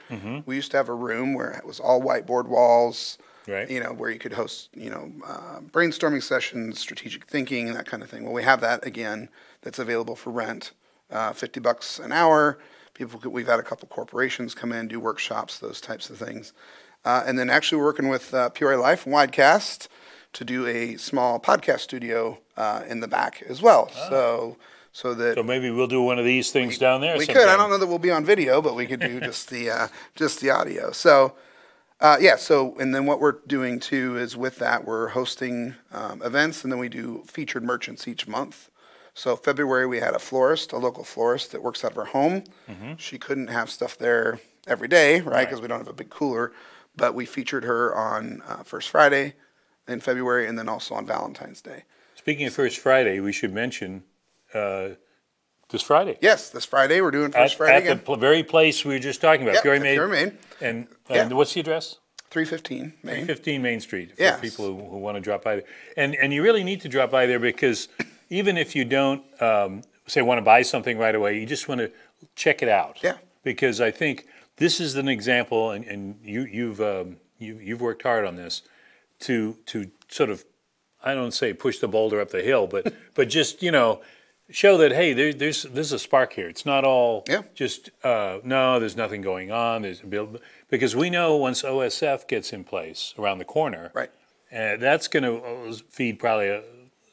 we 0.46 0.56
used 0.56 0.72
to 0.72 0.77
have 0.77 0.89
a 0.89 0.94
room 0.94 1.34
where 1.34 1.51
it 1.51 1.65
was 1.65 1.79
all 1.79 2.01
whiteboard 2.01 2.48
walls. 2.48 3.18
Right. 3.48 3.70
You 3.72 3.79
know, 3.79 3.94
where 3.94 4.12
you 4.12 4.20
could 4.20 4.34
host, 4.34 4.70
you 4.75 4.91
know, 4.91 5.12
uh, 5.25 5.62
brainstorming 5.62 6.22
sessions, 6.22 6.79
strategic 6.79 7.25
thinking, 7.25 7.74
that 7.74 7.88
kind 7.88 8.03
of 8.03 8.10
thing. 8.10 8.24
Well, 8.24 8.34
we 8.34 8.44
have 8.44 8.62
that 8.62 8.86
again. 8.86 9.29
That's 9.62 9.79
available 9.79 10.15
for 10.15 10.29
rent, 10.29 10.74
uh, 11.10 11.34
fifty 11.34 11.60
bucks 11.60 11.98
an 11.98 12.12
hour. 12.12 12.60
People, 12.94 13.20
could, 13.20 13.32
we've 13.32 13.48
had 13.48 13.59
a 13.59 13.64
couple 13.64 13.88
corporations 13.88 14.53
come 14.53 14.72
in, 14.72 14.88
do 14.88 15.00
workshops, 15.00 15.57
those 15.57 15.81
types 15.81 16.12
of 16.12 16.18
things. 16.18 16.53
Uh, 17.03 17.24
and 17.25 17.40
then 17.40 17.50
actually 17.50 17.81
working 17.81 18.07
with 18.07 18.33
uh, 18.35 18.50
Peoria 18.50 18.77
Life 18.77 19.05
Widecast 19.05 19.88
to 20.33 20.46
do 20.46 20.68
a 20.68 20.96
small 20.98 21.39
podcast 21.39 21.79
studio 21.79 22.39
uh, 22.57 22.83
in 22.87 23.00
the 23.00 23.07
back 23.07 23.44
as 23.48 23.61
well. 23.61 23.89
So, 24.09 24.57
so 24.92 25.13
that 25.15 25.35
So 25.35 25.44
maybe 25.44 25.70
we'll 25.72 25.87
do 25.87 26.01
one 26.01 26.20
of 26.20 26.25
these 26.25 26.51
things 26.51 26.77
down 26.77 27.01
there. 27.01 27.18
we 27.18 27.25
could. 27.25 27.48
I 27.48 27.57
don't 27.57 27.70
know 27.70 27.77
that 27.77 27.87
we'll 27.87 28.00
be 28.00 28.11
on 28.11 28.25
video, 28.25 28.61
but 28.61 28.75
we 28.75 28.85
could 28.85 29.00
do 29.00 29.20
just 29.29 29.50
the 29.50 29.70
uh, 29.70 29.87
just 30.15 30.42
the 30.42 30.50
audio. 30.50 30.92
So, 30.92 31.33
uh, 32.00 32.18
yeah. 32.20 32.35
So, 32.35 32.77
and 32.79 32.94
then 32.94 33.05
what 33.05 33.20
we're 33.20 33.39
doing 33.48 33.79
too 33.79 34.18
is 34.18 34.37
with 34.37 34.57
that 34.57 34.85
we're 34.85 35.09
hosting 35.09 35.75
um, 35.92 36.22
events, 36.24 36.63
and 36.63 36.72
then 36.72 36.79
we 36.79 36.89
do 36.89 37.24
featured 37.27 37.63
merchants 37.63 38.07
each 38.07 38.27
month. 38.27 38.70
So 39.15 39.35
February 39.35 39.85
we 39.85 40.00
had 40.00 40.13
a 40.13 40.20
florist, 40.20 40.72
a 40.72 40.77
local 40.77 41.03
florist 41.03 41.51
that 41.51 41.61
works 41.61 41.83
out 41.83 41.92
of 41.92 41.98
her 41.98 42.05
home. 42.05 42.44
She 42.98 43.18
couldn't 43.18 43.48
have 43.48 43.70
stuff 43.70 43.98
there 43.98 44.39
every 44.68 44.87
day, 44.87 45.20
right? 45.20 45.46
Because 45.46 45.61
we 45.61 45.68
don't 45.68 45.79
have 45.79 45.87
a 45.89 45.94
big 45.94 46.09
cooler. 46.09 46.53
But 46.96 47.15
we 47.15 47.25
featured 47.25 47.63
her 47.65 47.94
on 47.96 48.42
uh, 48.48 48.63
First 48.63 48.89
Friday 48.89 49.33
in 49.90 50.00
February, 50.00 50.48
and 50.48 50.58
then 50.58 50.70
also 50.70 50.96
on 50.96 51.06
Valentine's 51.06 51.62
Day. 51.62 51.84
Speaking 52.16 52.46
of 52.48 52.54
First 52.54 52.80
Friday, 52.80 53.20
we 53.20 53.32
should 53.32 53.54
mention 53.54 54.04
uh, 54.54 54.90
this 55.70 55.82
Friday. 55.82 56.18
Yes, 56.22 56.50
this 56.50 56.66
Friday 56.66 57.02
we're 57.02 57.12
doing 57.12 57.32
First 57.32 57.54
At, 57.54 57.58
Friday 57.58 57.88
at 57.88 57.98
the 58.00 58.04
pl- 58.04 58.16
very 58.18 58.44
place 58.44 58.84
we 58.86 58.96
were 58.96 59.00
just 59.00 59.22
talking 59.22 59.44
about, 59.44 59.64
Yep, 59.64 59.82
Made. 59.82 59.96
Peoria 59.96 60.10
Made. 60.25 60.38
And, 60.62 60.88
Yeah. 61.10 61.24
and 61.24 61.34
what's 61.34 61.54
the 61.54 61.62
address? 61.62 61.98
315 62.30 62.94
Main. 63.04 63.25
15 63.25 63.62
Main 63.62 63.80
Street 63.80 64.16
for 64.16 64.22
Yes. 64.22 64.40
people 64.40 64.66
who, 64.66 64.75
who 64.78 64.98
want 64.98 65.16
to 65.16 65.22
drop 65.22 65.44
by 65.44 65.56
there. 65.58 65.66
And, 65.98 66.16
and 66.16 66.32
you 66.34 66.44
really 66.44 66.64
need 66.64 66.82
to 66.82 66.90
drop 66.90 67.10
by 67.12 67.25
there 67.25 67.40
because 67.40 67.88
even 68.30 68.58
if 68.58 68.75
you 68.75 68.86
don't, 68.86 69.24
um, 69.42 69.82
say, 70.06 70.22
want 70.22 70.38
to 70.38 70.44
buy 70.44 70.62
something 70.62 70.98
right 70.98 71.16
away, 71.16 71.40
you 71.40 71.46
just 71.46 71.68
want 71.68 71.80
to 71.82 71.92
check 72.36 72.62
it 72.62 72.70
out. 72.70 72.98
Yeah. 73.02 73.18
Because 73.44 73.80
I 73.82 73.90
think 73.92 74.28
this 74.58 74.80
is 74.80 74.96
an 74.96 75.08
example, 75.08 75.72
and, 75.72 75.86
and 75.86 76.20
you, 76.24 76.42
you've, 76.44 76.82
um, 76.82 77.18
you, 77.40 77.58
you've 77.58 77.82
worked 77.82 78.04
hard 78.04 78.25
on 78.25 78.36
this, 78.36 78.62
to, 79.22 79.58
to 79.68 79.92
sort 80.10 80.29
of, 80.29 80.46
I 81.03 81.14
don't 81.14 81.34
say 81.34 81.53
push 81.53 81.79
the 81.79 81.88
boulder 81.88 82.20
up 82.22 82.29
the 82.32 82.42
hill, 82.42 82.68
but, 82.68 82.94
but 83.16 83.29
just, 83.29 83.62
you 83.64 83.72
know, 83.72 84.01
show 84.50 84.77
that, 84.77 84.92
hey, 84.92 85.14
there, 85.14 85.34
there's, 85.34 85.64
there's 85.64 85.92
a 85.92 86.00
spark 86.00 86.34
here. 86.34 86.48
It's 86.50 86.66
not 86.66 86.84
all 86.84 87.24
Yeah. 87.27 87.44
just, 87.53 87.92
uh, 88.03 88.40
no, 88.44 88.79
there's 88.79 88.96
nothing 88.98 89.22
going 89.22 89.51
on. 89.51 89.84
There's 89.84 90.01
build, 90.01 90.40
because 90.70 90.96
we 90.96 91.10
know 91.10 91.36
once 91.38 91.62
OSF 91.64 92.27
gets 92.27 92.51
in 92.51 92.64
place 92.64 93.14
around 93.20 93.38
the 93.38 93.46
corner, 93.46 93.92
Right. 93.94 94.10
uh, 94.51 94.77
that's 94.77 95.08
going 95.08 95.24
to 95.24 95.74
feed 95.90 96.20
probably 96.20 96.48
a 96.50 96.64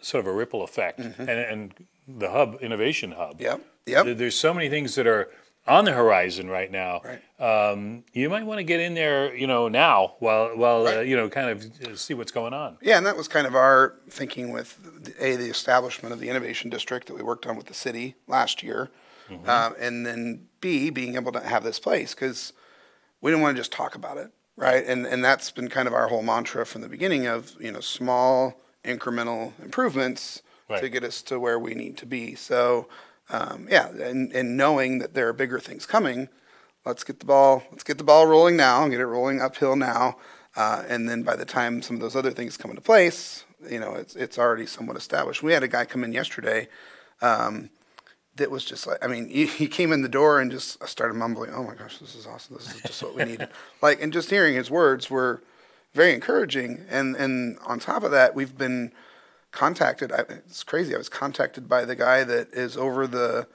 sort 0.01 0.21
of 0.25 0.29
a 0.29 0.33
ripple 0.33 0.63
effect, 0.63 0.99
and, 1.01 1.29
and 1.29 1.75
the 2.09 2.31
hub, 2.31 2.59
innovation 2.63 3.13
hub. 3.13 3.35
Mm-hmm. 3.39 3.43
Yep. 3.87 4.07
Yep. 4.07 4.17
There's 4.19 4.37
so 4.39 4.53
many 4.55 4.69
things 4.69 4.95
that 4.95 5.07
are 5.07 5.29
on 5.67 5.85
the 5.85 5.93
horizon 5.93 6.49
right 6.49 6.71
now. 6.71 7.01
Right. 7.05 7.71
Um, 7.71 8.05
you 8.13 8.29
might 8.29 8.47
want 8.47 8.59
to 8.59 8.65
get 8.65 8.81
in 8.81 8.95
there, 8.95 9.35
you 9.35 9.47
know, 9.47 9.69
now 9.69 10.15
while 10.21 10.57
while 10.57 10.87
uh, 10.87 11.01
you 11.01 11.17
know, 11.17 11.29
kind 11.29 11.51
of 11.51 11.65
uh, 11.83 11.97
see 11.97 12.15
what's 12.15 12.33
going 12.33 12.55
on. 12.55 12.79
Yeah, 12.81 12.97
and 12.97 13.07
that 13.07 13.17
was 13.17 13.29
kind 13.29 13.47
of 13.47 13.55
our 13.55 13.95
thinking 14.09 14.51
with 14.51 14.79
the, 15.05 15.15
a 15.25 15.37
the 15.37 15.49
establishment 15.49 16.13
of 16.13 16.21
the 16.21 16.29
innovation 16.29 16.71
district 16.71 17.09
that 17.09 17.15
we 17.15 17.23
worked 17.23 17.47
on 17.47 17.57
with 17.57 17.67
the 17.67 17.75
city 17.75 18.15
last 18.27 18.63
year, 18.63 18.91
um, 19.47 19.75
and 19.79 20.07
then 20.07 20.47
b 20.61 20.91
being 20.91 21.17
able 21.17 21.33
to 21.33 21.41
have 21.41 21.65
this 21.65 21.79
place 21.79 22.15
because 22.15 22.53
we 23.21 23.31
didn't 23.31 23.43
want 23.43 23.57
to 23.57 23.61
just 23.61 23.73
talk 23.73 23.95
about 23.95 24.17
it, 24.17 24.31
right? 24.57 24.85
And 24.87 25.07
and 25.07 25.25
that's 25.25 25.51
been 25.51 25.69
kind 25.69 25.89
of 25.89 25.95
our 25.95 26.09
whole 26.09 26.23
mantra 26.23 26.65
from 26.65 26.81
the 26.81 26.89
beginning 26.89 27.27
of 27.27 27.55
you 27.61 27.73
know 27.73 27.81
small 27.81 28.61
incremental 28.85 29.53
improvements 29.63 30.43
to 30.81 30.89
get 30.89 31.05
us 31.05 31.23
to 31.23 31.39
where 31.39 31.59
we 31.59 31.75
need 31.75 31.97
to 31.99 32.07
be. 32.07 32.35
So 32.35 32.89
um, 33.31 33.67
yeah, 33.71 33.89
and 33.89 34.33
and 34.33 34.57
knowing 34.57 34.99
that 34.99 35.15
there 35.15 35.29
are 35.29 35.33
bigger 35.33 35.59
things 35.59 35.87
coming, 35.87 36.29
let's 36.85 37.05
get 37.05 37.21
the 37.21 37.27
ball 37.27 37.65
let's 37.71 37.85
get 37.85 37.99
the 37.99 38.05
ball 38.05 38.27
rolling 38.27 38.57
now 38.57 38.83
and 38.83 38.91
get 38.91 39.01
it 39.01 39.07
rolling 39.07 39.41
uphill 39.41 39.77
now. 39.77 40.17
Uh, 40.55 40.85
and 40.89 41.07
then 41.09 41.23
by 41.23 41.37
the 41.37 41.45
time 41.45 41.83
some 41.83 41.97
of 41.97 42.01
those 42.01 42.17
other 42.17 42.31
things 42.31 42.57
come 42.57 42.71
into 42.71 42.81
place, 42.81 43.45
you 43.69 43.79
know, 43.79 43.95
it's 43.95 44.17
it's 44.17 44.39
already 44.39 44.67
somewhat 44.67 44.97
established. 44.97 45.43
We 45.43 45.53
had 45.53 45.63
a 45.63 45.69
guy 45.69 45.85
come 45.85 46.05
in 46.05 46.13
yesterday 46.13 46.69
um, 47.21 47.71
that 48.37 48.51
was 48.51 48.65
just 48.65 48.87
like, 48.87 49.05
I 49.05 49.09
mean, 49.09 49.29
he, 49.29 49.47
he 49.47 49.67
came 49.67 49.93
in 49.93 50.03
the 50.03 50.09
door 50.09 50.41
and 50.41 50.51
just 50.51 50.83
started 50.89 51.15
mumbling, 51.15 51.51
"Oh 51.53 51.65
my 51.65 51.75
gosh, 51.75 51.99
this 51.99 52.15
is 52.15 52.27
awesome! 52.27 52.57
This 52.57 52.75
is 52.75 52.81
just 52.83 53.03
what 53.03 53.15
we 53.15 53.25
need." 53.25 53.49
like, 53.83 54.01
and 54.01 54.13
just 54.13 54.31
hearing 54.31 54.55
his 54.55 54.71
words 54.71 55.11
were 55.11 55.43
very 55.95 56.15
encouraging. 56.15 56.85
And 56.89 57.17
and 57.17 57.59
on 57.67 57.81
top 57.81 58.03
of 58.05 58.11
that, 58.13 58.35
we've 58.35 58.57
been 58.57 58.93
contacted. 59.57 60.13
I, 60.13 60.21
it's 60.29 60.63
crazy. 60.63 60.95
I 60.95 60.99
was 60.99 61.09
contacted 61.09 61.69
by 61.69 61.85
the 61.85 61.97
guy 61.97 62.23
that 62.25 62.53
is 62.53 62.77
over 62.77 63.07
the 63.07 63.49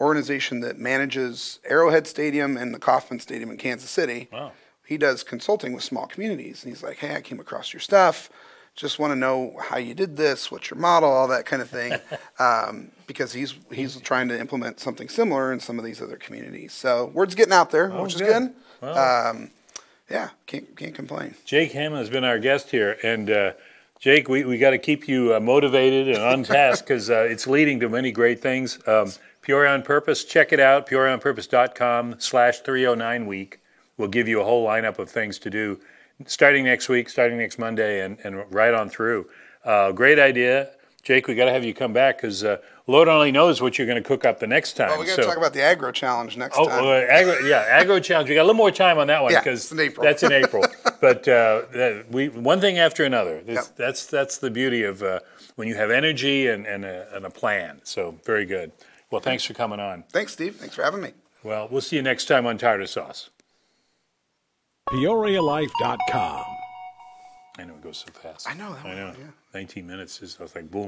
organization 0.00 0.60
that 0.60 0.78
manages 0.78 1.58
Arrowhead 1.64 2.06
Stadium 2.06 2.56
and 2.56 2.72
the 2.72 2.78
Kauffman 2.78 3.20
Stadium 3.20 3.50
in 3.50 3.56
Kansas 3.56 3.90
City. 3.90 4.28
Wow. 4.32 4.52
He 4.86 4.96
does 4.96 5.22
consulting 5.22 5.72
with 5.74 5.82
small 5.84 6.06
communities, 6.06 6.62
and 6.64 6.72
he's 6.72 6.82
like, 6.82 6.98
"Hey, 6.98 7.14
I 7.14 7.20
came 7.20 7.40
across 7.40 7.72
your 7.72 7.80
stuff. 7.80 8.30
just 8.76 9.00
want 9.00 9.10
to 9.10 9.16
know 9.16 9.56
how 9.60 9.76
you 9.76 9.92
did 9.92 10.16
this, 10.16 10.52
what's 10.52 10.70
your 10.70 10.78
model, 10.78 11.10
all 11.10 11.26
that 11.26 11.44
kind 11.44 11.60
of 11.60 11.68
thing, 11.68 11.92
um, 12.38 12.92
because 13.08 13.32
he's 13.32 13.54
he's 13.72 14.00
trying 14.00 14.28
to 14.28 14.38
implement 14.38 14.78
something 14.80 15.08
similar 15.08 15.52
in 15.52 15.58
some 15.60 15.78
of 15.80 15.84
these 15.84 16.00
other 16.00 16.16
communities. 16.16 16.72
So 16.72 17.10
word's 17.12 17.34
getting 17.34 17.52
out 17.52 17.70
there, 17.70 17.90
which 17.90 18.14
is 18.14 18.22
Oh, 18.22 18.24
good. 18.26 18.42
good. 18.42 18.54
Well- 18.80 19.26
Um, 19.30 19.50
yeah, 20.08 20.30
can't 20.46 20.74
can't 20.76 20.94
complain. 20.94 21.34
Jake 21.44 21.72
Hammond 21.72 21.98
has 21.98 22.08
been 22.08 22.24
our 22.24 22.38
guest 22.38 22.70
here, 22.70 22.96
and 23.02 23.28
uh, 23.28 23.52
Jake, 24.00 24.28
we, 24.28 24.44
we 24.44 24.58
got 24.58 24.70
to 24.70 24.78
keep 24.78 25.08
you 25.08 25.34
uh, 25.34 25.40
motivated 25.40 26.08
and 26.08 26.22
on 26.24 26.42
task 26.44 26.84
because 26.84 27.10
uh, 27.10 27.26
it's 27.28 27.46
leading 27.46 27.80
to 27.80 27.88
many 27.88 28.12
great 28.12 28.40
things. 28.40 28.78
Um, 28.86 29.12
Peoria 29.42 29.72
on 29.74 29.82
Purpose, 29.82 30.24
check 30.24 30.52
it 30.52 30.60
out, 30.60 30.86
peoriaonpurpose.com 30.88 32.16
slash 32.18 32.60
309 32.60 33.26
week. 33.26 33.60
We'll 33.96 34.08
give 34.08 34.28
you 34.28 34.40
a 34.40 34.44
whole 34.44 34.66
lineup 34.66 34.98
of 34.98 35.10
things 35.10 35.38
to 35.40 35.50
do 35.50 35.80
starting 36.26 36.64
next 36.64 36.88
week, 36.88 37.08
starting 37.08 37.38
next 37.38 37.58
Monday, 37.58 38.04
and, 38.04 38.18
and 38.24 38.44
right 38.52 38.74
on 38.74 38.88
through. 38.88 39.26
Uh, 39.64 39.90
great 39.92 40.18
idea. 40.18 40.70
Jake, 41.02 41.26
we 41.26 41.34
got 41.34 41.46
to 41.46 41.52
have 41.52 41.64
you 41.64 41.72
come 41.72 41.92
back 41.92 42.18
because 42.18 42.44
uh, 42.44 42.58
Lord 42.86 43.08
only 43.08 43.32
knows 43.32 43.62
what 43.62 43.78
you're 43.78 43.86
going 43.86 44.00
to 44.02 44.06
cook 44.06 44.24
up 44.24 44.38
the 44.40 44.46
next 44.46 44.74
time. 44.74 44.88
Well, 44.90 45.00
we 45.00 45.06
got 45.06 45.16
to 45.16 45.22
So- 45.22 45.28
talk 45.28 45.38
about 45.38 45.54
the 45.54 45.62
agro 45.62 45.90
challenge 45.90 46.36
next 46.36 46.56
Oh, 46.58 46.68
time. 46.68 46.84
uh, 46.84 46.90
agro, 46.90 47.38
yeah, 47.38 47.64
agro 47.68 47.98
challenge. 47.98 48.28
We 48.28 48.34
got 48.34 48.42
a 48.42 48.44
little 48.44 48.54
more 48.54 48.70
time 48.70 48.98
on 48.98 49.06
that 49.08 49.22
one 49.22 49.32
because 49.34 49.72
April. 49.78 50.04
that's 50.04 50.22
in 50.22 50.32
April. 50.32 50.64
but 51.00 51.26
uh, 51.28 51.62
that, 51.72 52.06
we 52.10 52.28
one 52.28 52.60
thing 52.60 52.78
after 52.78 53.04
another. 53.04 53.40
That's 53.42 53.68
Yep. 53.68 53.76
that's, 53.76 54.06
that's 54.06 54.38
the 54.38 54.50
beauty 54.50 54.82
of 54.84 55.02
uh, 55.02 55.20
when 55.56 55.68
you 55.68 55.74
have 55.76 55.90
energy 55.90 56.46
and, 56.48 56.66
and, 56.66 56.84
a, 56.84 57.06
and 57.14 57.24
a 57.26 57.30
plan. 57.30 57.80
So 57.84 58.18
very 58.24 58.44
good. 58.46 58.72
Well, 59.10 59.20
thanks 59.20 59.44
for 59.44 59.54
coming 59.54 59.80
on. 59.80 60.04
Thanks, 60.12 60.32
Steve. 60.34 60.56
Thanks 60.56 60.74
for 60.74 60.82
having 60.82 61.00
me. 61.00 61.12
Well, 61.42 61.68
we'll 61.70 61.80
see 61.80 61.96
you 61.96 62.02
next 62.02 62.26
time 62.26 62.46
on 62.46 62.58
Tartar 62.58 62.86
Sauce. 62.86 63.30
PeoriaLife.com. 64.90 66.44
I 67.58 67.64
know 67.64 67.74
it 67.74 67.82
goes 67.82 67.98
so 68.06 68.12
fast. 68.12 68.48
I 68.48 68.54
know 68.54 68.72
that 68.72 68.84
I 68.84 68.88
one, 68.88 68.96
know. 68.96 69.12
yeah. 69.18 69.26
19 69.54 69.86
minutes 69.86 70.22
is. 70.22 70.36
I 70.38 70.44
was 70.44 70.54
like, 70.54 70.70
boom. 70.70 70.86